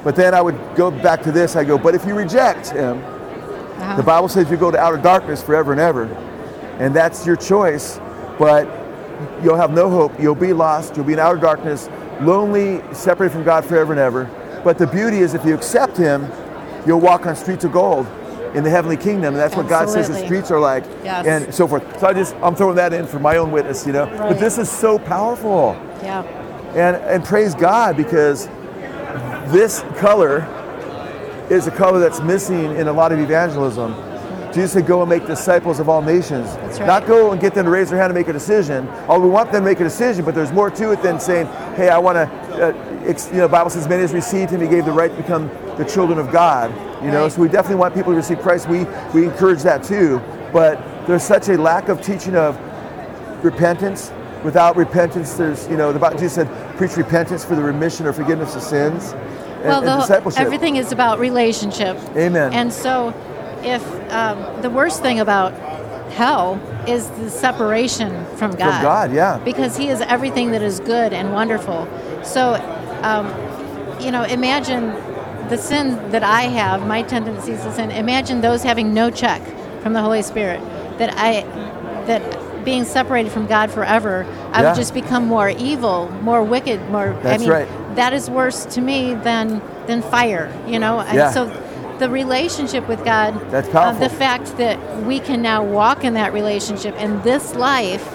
But 0.05 0.15
then 0.17 0.35
I 0.35 0.41
would 0.43 0.59
go 0.77 0.91
back 0.91 1.23
to 1.23 1.33
this. 1.33 1.57
I 1.57 1.65
go, 1.65 1.77
but 1.79 1.95
if 1.95 2.05
you 2.05 2.15
reject 2.15 2.69
Him, 2.71 2.99
Uh-huh. 3.03 3.97
the 3.97 4.03
Bible 4.03 4.29
says 4.29 4.51
you 4.51 4.57
go 4.57 4.71
to 4.71 4.79
outer 4.79 4.97
darkness 4.99 5.43
forever 5.43 5.73
and 5.73 5.81
ever. 5.81 6.05
And 6.79 6.95
that's 6.95 7.27
your 7.27 7.37
choice, 7.37 7.99
but 8.39 8.69
you'll 9.43 9.57
have 9.57 9.71
no 9.73 9.89
hope. 9.91 10.13
You'll 10.21 10.35
be 10.35 10.53
lost. 10.53 10.95
You'll 10.97 11.07
be 11.07 11.15
in 11.15 11.19
outer 11.19 11.39
darkness, 11.41 11.89
lonely, 12.21 12.83
separated 12.93 13.33
from 13.35 13.45
God 13.45 13.65
forever 13.65 13.93
and 13.93 14.01
ever. 14.01 14.29
But 14.63 14.79
the 14.79 14.87
beauty 14.87 15.19
is 15.21 15.35
if 15.35 15.45
you 15.45 15.55
accept 15.55 15.97
Him, 15.97 16.27
you'll 16.87 17.01
walk 17.01 17.27
on 17.27 17.35
streets 17.35 17.65
of 17.65 17.73
gold. 17.73 18.07
In 18.55 18.65
the 18.65 18.71
heavenly 18.71 18.97
kingdom. 18.97 19.35
And 19.35 19.37
that's 19.37 19.57
what 19.57 19.69
God 19.69 19.89
says 19.89 20.09
the 20.09 20.19
streets 20.25 20.51
are 20.51 20.61
like, 20.61 20.85
Yes. 21.05 21.27
and 21.27 21.55
so 21.55 21.67
forth. 21.67 21.83
So 22.01 22.07
I 22.07 22.13
just 22.13 22.35
I'm 22.37 22.55
throwing 22.55 22.77
that 22.77 22.93
in 22.93 23.07
for 23.07 23.19
my 23.19 23.37
own 23.37 23.51
witness, 23.51 23.87
you 23.87 23.93
know. 23.93 24.07
But 24.17 24.39
this 24.39 24.59
is 24.59 24.71
so 24.71 24.99
powerful, 24.99 25.77
Yeah. 26.03 26.23
and 26.75 26.97
and 26.97 27.25
praise 27.25 27.55
God 27.55 27.97
because 27.97 28.49
this 29.53 29.83
color 29.97 30.47
is 31.51 31.67
a 31.67 31.71
color 31.71 31.99
that's 32.01 32.21
missing 32.21 32.75
in 32.77 32.89
a 32.89 32.93
lot 32.93 33.13
of 33.13 33.19
evangelism. 33.21 33.95
Jesus 34.57 34.73
said, 34.73 34.87
"Go 34.87 35.03
and 35.03 35.09
make 35.11 35.27
disciples 35.27 35.79
of 35.79 35.89
all 35.89 36.01
nations." 36.01 36.53
That's 36.57 36.81
right. 36.81 36.87
Not 36.87 37.07
go 37.07 37.31
and 37.31 37.41
get 37.41 37.55
them 37.55 37.67
to 37.67 37.71
raise 37.71 37.91
their 37.91 37.99
hand 37.99 38.11
and 38.11 38.19
make 38.19 38.29
a 38.29 38.33
decision. 38.33 38.89
Oh, 39.07 39.21
we 39.21 39.29
want 39.29 39.53
them 39.53 39.63
to 39.63 39.69
make 39.71 39.81
a 39.81 39.85
decision, 39.85 40.25
but 40.25 40.35
there's 40.35 40.51
more 40.51 40.71
to 40.71 40.93
it 40.93 41.03
than 41.03 41.21
saying, 41.21 41.47
"Hey, 41.77 41.91
I 41.91 41.99
want 41.99 42.17
to." 42.17 42.25
Uh, 42.57 42.73
ex- 43.07 43.29
you 43.31 43.39
know, 43.39 43.49
Bible 43.49 43.71
says, 43.71 43.87
"Many 43.87 44.01
has 44.01 44.15
received 44.15 44.51
him; 44.51 44.63
he 44.63 44.67
gave 44.67 44.87
the 44.87 44.93
right 44.93 45.11
to 45.15 45.17
become 45.17 45.51
the 45.77 45.85
children 45.85 46.19
of 46.19 46.33
God." 46.33 46.73
You 47.05 47.11
know, 47.11 47.29
so 47.29 47.43
we 47.43 47.49
definitely 47.49 47.77
want 47.77 47.95
people 47.95 48.13
to 48.13 48.17
receive 48.17 48.41
Christ. 48.41 48.67
We 48.69 48.87
we 49.13 49.25
encourage 49.25 49.63
that 49.63 49.85
too, 49.85 50.23
but 50.53 50.81
there's 51.07 51.23
such 51.23 51.51
a 51.51 51.59
lack 51.59 51.89
of 51.91 52.01
teaching 52.01 52.35
of 52.35 52.59
repentance. 53.45 54.11
Without 54.43 54.77
repentance, 54.77 55.35
there's 55.35 55.69
you 55.69 55.77
know, 55.77 55.93
the 55.93 55.99
Bible 55.99 56.19
Jesus 56.19 56.35
said, 56.35 56.49
"Preach 56.79 56.97
repentance 56.97 57.45
for 57.45 57.57
the 57.57 57.63
remission 57.63 58.07
or 58.07 58.13
forgiveness 58.15 58.57
of 58.57 58.63
sins." 58.63 59.15
And, 59.57 59.65
well, 59.65 59.89
and 59.89 60.01
discipleship. 60.01 60.41
everything 60.41 60.77
is 60.77 60.93
about 60.93 61.19
relationship. 61.19 61.99
Amen. 62.17 62.53
And 62.53 62.73
so, 62.73 63.13
if 63.67 63.83
um, 64.13 64.63
the 64.63 64.71
worst 64.71 65.03
thing 65.03 65.21
about 65.21 65.53
hell 66.13 66.61
is 66.87 67.09
the 67.11 67.31
separation 67.31 68.25
from 68.37 68.53
God. 68.53 68.75
From 68.75 68.83
God, 68.83 69.13
yeah. 69.13 69.39
Because 69.45 69.77
He 69.77 69.89
is 69.89 70.01
everything 70.01 70.53
that 70.53 70.63
is 70.63 70.81
good 70.81 71.13
and 71.13 71.33
wonderful. 71.33 71.89
So, 72.25 72.55
um, 73.03 73.27
you 74.01 74.11
know, 74.11 74.23
imagine 74.23 74.89
the 75.49 75.59
sin 75.59 76.11
that 76.11 76.23
I 76.23 76.43
have, 76.43 76.87
my 76.87 77.03
tendencies 77.03 77.63
to 77.63 77.73
sin. 77.73 77.91
Imagine 77.91 78.41
those 78.41 78.63
having 78.63 78.95
no 78.95 79.11
check 79.11 79.43
from 79.83 79.93
the 79.93 80.01
Holy 80.01 80.23
Spirit. 80.23 80.61
That 80.99 81.15
I, 81.17 81.43
that 82.07 82.65
being 82.65 82.85
separated 82.85 83.31
from 83.31 83.47
God 83.47 83.71
forever, 83.71 84.27
I 84.53 84.63
Yeah. 84.63 84.71
would 84.71 84.77
just 84.77 84.95
become 84.95 85.27
more 85.27 85.51
evil, 85.51 86.11
more 86.23 86.43
wicked, 86.43 86.81
more. 86.91 87.09
I 87.15 87.23
That's 87.23 87.41
mean, 87.43 87.51
right. 87.51 87.69
that 87.97 88.13
is 88.13 88.29
worse 88.31 88.65
to 88.67 88.81
me 88.81 89.15
than 89.15 89.61
than 89.87 90.03
fire 90.03 90.53
you 90.67 90.79
know 90.79 90.99
And 91.01 91.17
Yeah. 91.17 91.31
so 91.31 91.47
the 91.99 92.09
relationship 92.11 92.87
with 92.89 93.05
god 93.05 93.35
That's 93.51 93.69
uh, 93.75 93.93
the 93.99 94.09
fact 94.11 94.57
that 94.59 94.79
we 95.05 95.21
can 95.21 95.43
now 95.43 95.65
walk 95.65 96.05
in 96.05 96.15
that 96.15 96.33
relationship 96.33 96.95
in 96.97 97.21
this 97.23 97.55
life 97.55 98.07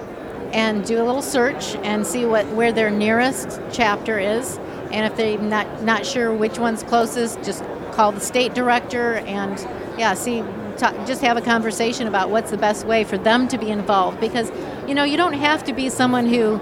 and 0.52 0.84
do 0.84 1.02
a 1.02 1.04
little 1.04 1.22
search 1.22 1.74
and 1.76 2.06
see 2.06 2.24
what 2.24 2.46
where 2.48 2.72
their 2.72 2.90
nearest 2.90 3.60
chapter 3.72 4.18
is. 4.18 4.58
And 4.90 5.04
if 5.04 5.16
they're 5.16 5.38
not 5.38 5.82
not 5.82 6.06
sure 6.06 6.32
which 6.32 6.58
one's 6.58 6.82
closest, 6.82 7.42
just 7.42 7.62
call 7.98 8.12
the 8.12 8.20
state 8.20 8.54
director 8.54 9.14
and 9.26 9.58
yeah, 9.98 10.14
see, 10.14 10.44
ta 10.76 10.94
just 11.04 11.20
have 11.20 11.36
a 11.36 11.40
conversation 11.40 12.06
about 12.06 12.30
what's 12.30 12.52
the 12.52 12.56
best 12.56 12.86
way 12.86 13.02
for 13.02 13.18
them 13.18 13.48
to 13.48 13.58
be 13.58 13.70
involved. 13.70 14.20
Because 14.20 14.52
you 14.86 14.94
know 14.94 15.02
you 15.02 15.16
don't 15.16 15.32
have 15.32 15.64
to 15.64 15.72
be 15.72 15.88
someone 15.88 16.24
who 16.24 16.60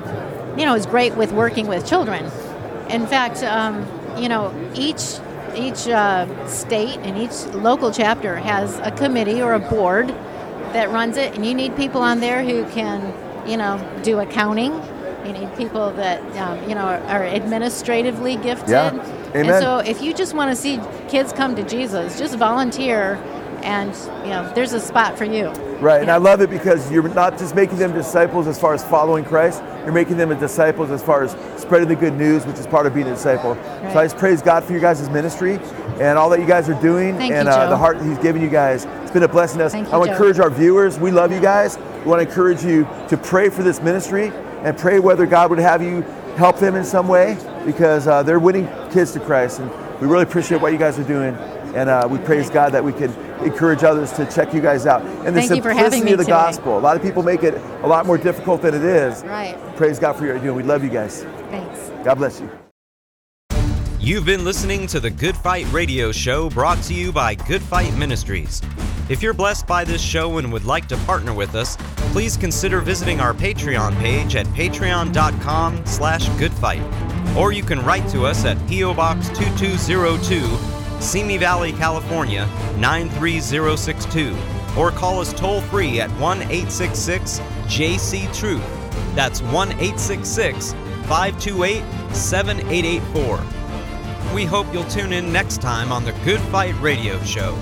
you 0.56 0.64
know 0.64 0.74
is 0.74 0.86
great 0.86 1.14
with 1.14 1.32
working 1.32 1.66
with 1.66 1.86
children. 1.86 2.24
In 2.88 3.06
fact, 3.06 3.42
um, 3.42 3.86
you 4.16 4.30
know 4.30 4.50
each 4.74 5.20
each 5.54 5.86
uh, 5.88 6.24
state 6.46 6.98
and 7.00 7.18
each 7.18 7.44
local 7.54 7.92
chapter 7.92 8.36
has 8.36 8.78
a 8.78 8.90
committee 8.90 9.42
or 9.42 9.52
a 9.52 9.60
board 9.60 10.08
that 10.72 10.88
runs 10.88 11.18
it, 11.18 11.34
and 11.34 11.44
you 11.44 11.54
need 11.54 11.76
people 11.76 12.00
on 12.00 12.20
there 12.20 12.42
who 12.44 12.64
can, 12.70 12.98
you 13.48 13.58
know, 13.58 13.76
do 14.02 14.20
accounting. 14.20 14.72
You 15.26 15.32
need 15.32 15.54
people 15.56 15.90
that, 15.92 16.20
um, 16.36 16.68
you 16.68 16.74
know, 16.74 16.82
are, 16.82 17.00
are 17.04 17.24
administratively 17.24 18.36
gifted. 18.36 18.70
Yeah. 18.70 19.15
And 19.36 19.62
so, 19.62 19.78
if 19.78 20.02
you 20.02 20.14
just 20.14 20.34
want 20.34 20.50
to 20.50 20.56
see 20.56 20.80
kids 21.08 21.32
come 21.32 21.54
to 21.56 21.62
Jesus, 21.62 22.18
just 22.18 22.36
volunteer, 22.36 23.16
and 23.62 23.94
you 24.24 24.30
know, 24.30 24.50
there's 24.54 24.72
a 24.72 24.80
spot 24.80 25.18
for 25.18 25.24
you. 25.24 25.48
Right, 25.80 26.00
and 26.00 26.10
I 26.10 26.16
love 26.16 26.40
it 26.40 26.48
because 26.48 26.90
you're 26.90 27.08
not 27.08 27.38
just 27.38 27.54
making 27.54 27.78
them 27.78 27.92
disciples 27.92 28.46
as 28.46 28.58
far 28.58 28.72
as 28.72 28.84
following 28.84 29.24
Christ, 29.24 29.62
you're 29.82 29.92
making 29.92 30.16
them 30.16 30.30
a 30.30 30.34
disciples 30.34 30.90
as 30.90 31.02
far 31.02 31.22
as 31.22 31.32
spreading 31.60 31.88
the 31.88 31.96
good 31.96 32.14
news, 32.14 32.46
which 32.46 32.56
is 32.56 32.66
part 32.66 32.86
of 32.86 32.94
being 32.94 33.06
a 33.06 33.10
disciple. 33.10 33.54
So 33.92 33.98
I 33.98 34.04
just 34.04 34.16
praise 34.16 34.40
God 34.40 34.64
for 34.64 34.72
you 34.72 34.80
guys' 34.80 35.08
ministry 35.10 35.58
and 36.00 36.18
all 36.18 36.30
that 36.30 36.40
you 36.40 36.46
guys 36.46 36.68
are 36.68 36.80
doing 36.80 37.16
Thank 37.16 37.30
you, 37.30 37.36
and 37.36 37.48
uh, 37.48 37.68
the 37.68 37.76
heart 37.76 37.98
that 37.98 38.04
He's 38.04 38.18
given 38.18 38.40
you 38.40 38.48
guys. 38.48 38.84
It's 39.02 39.10
been 39.10 39.22
a 39.22 39.28
blessing 39.28 39.58
to 39.58 39.66
us. 39.66 39.72
Thank 39.72 39.88
you, 39.88 39.94
I 39.94 39.98
want 39.98 40.08
to 40.08 40.12
encourage 40.14 40.38
our 40.38 40.50
viewers. 40.50 40.98
We 40.98 41.10
love 41.10 41.32
you 41.32 41.40
guys. 41.40 41.76
We 41.76 42.10
want 42.10 42.22
to 42.22 42.28
encourage 42.28 42.62
you 42.62 42.86
to 43.08 43.16
pray 43.16 43.48
for 43.48 43.62
this 43.62 43.80
ministry 43.80 44.32
and 44.62 44.76
pray 44.78 44.98
whether 45.00 45.26
God 45.26 45.50
would 45.50 45.58
have 45.58 45.82
you 45.82 46.02
help 46.36 46.58
them 46.58 46.76
in 46.76 46.84
some 46.84 47.08
way 47.08 47.36
because 47.64 48.06
uh, 48.06 48.22
they're 48.22 48.38
winning 48.38 48.66
kids 48.96 49.12
to 49.12 49.20
Christ. 49.20 49.60
And 49.60 49.70
we 50.00 50.06
really 50.06 50.22
appreciate 50.22 50.62
what 50.62 50.72
you 50.72 50.78
guys 50.78 50.98
are 50.98 51.04
doing. 51.04 51.34
And 51.74 51.90
uh, 51.90 52.08
we 52.10 52.16
praise 52.16 52.48
God 52.48 52.72
that 52.72 52.82
we 52.82 52.94
can 52.94 53.12
encourage 53.44 53.84
others 53.84 54.10
to 54.12 54.24
check 54.24 54.54
you 54.54 54.62
guys 54.62 54.86
out. 54.86 55.02
And 55.26 55.36
the 55.36 55.42
Thank 55.42 55.54
you 55.54 55.62
for 55.62 55.74
having 55.74 56.00
simplicity 56.00 56.04
me 56.06 56.12
of 56.12 56.18
the 56.18 56.24
today. 56.24 56.30
gospel. 56.30 56.78
A 56.78 56.80
lot 56.80 56.96
of 56.96 57.02
people 57.02 57.22
make 57.22 57.42
it 57.42 57.52
a 57.82 57.86
lot 57.86 58.06
more 58.06 58.16
difficult 58.16 58.62
than 58.62 58.74
it 58.74 58.82
is. 58.82 59.22
Right. 59.24 59.54
Praise 59.76 59.98
God 59.98 60.14
for 60.14 60.20
what 60.20 60.28
you're 60.28 60.38
doing. 60.38 60.56
We 60.56 60.62
love 60.62 60.82
you 60.82 60.88
guys. 60.88 61.24
Thanks. 61.50 61.90
God 62.04 62.14
bless 62.14 62.40
you. 62.40 62.48
You've 64.00 64.24
been 64.24 64.44
listening 64.44 64.86
to 64.86 65.00
the 65.00 65.10
Good 65.10 65.36
Fight 65.36 65.70
Radio 65.70 66.10
Show 66.10 66.48
brought 66.48 66.82
to 66.84 66.94
you 66.94 67.12
by 67.12 67.34
Good 67.34 67.60
Fight 67.60 67.94
Ministries. 67.98 68.62
If 69.10 69.22
you're 69.22 69.34
blessed 69.34 69.66
by 69.66 69.84
this 69.84 70.00
show 70.00 70.38
and 70.38 70.50
would 70.52 70.64
like 70.64 70.88
to 70.88 70.96
partner 70.98 71.34
with 71.34 71.54
us, 71.54 71.76
please 72.12 72.38
consider 72.38 72.80
visiting 72.80 73.20
our 73.20 73.34
Patreon 73.34 73.98
page 73.98 74.36
at 74.36 74.46
patreon.com 74.46 75.84
slash 75.84 76.28
goodfight. 76.38 76.82
Or 77.36 77.52
you 77.52 77.62
can 77.62 77.84
write 77.84 78.08
to 78.10 78.24
us 78.24 78.46
at 78.46 78.56
P.O. 78.66 78.94
Box 78.94 79.28
2202, 79.28 81.02
Simi 81.02 81.36
Valley, 81.36 81.72
California 81.72 82.46
93062. 82.78 84.34
Or 84.78 84.90
call 84.90 85.20
us 85.20 85.34
toll 85.34 85.60
free 85.60 86.00
at 86.00 86.10
1 86.12 86.42
866 86.42 87.40
JC 87.66 88.34
Truth. 88.34 88.64
That's 89.14 89.42
1 89.42 89.72
866 89.72 90.72
528 91.06 91.82
7884. 92.14 94.34
We 94.34 94.44
hope 94.44 94.72
you'll 94.72 94.84
tune 94.84 95.12
in 95.12 95.32
next 95.32 95.60
time 95.60 95.92
on 95.92 96.04
the 96.04 96.12
Good 96.24 96.40
Fight 96.40 96.78
Radio 96.80 97.22
Show. 97.22 97.54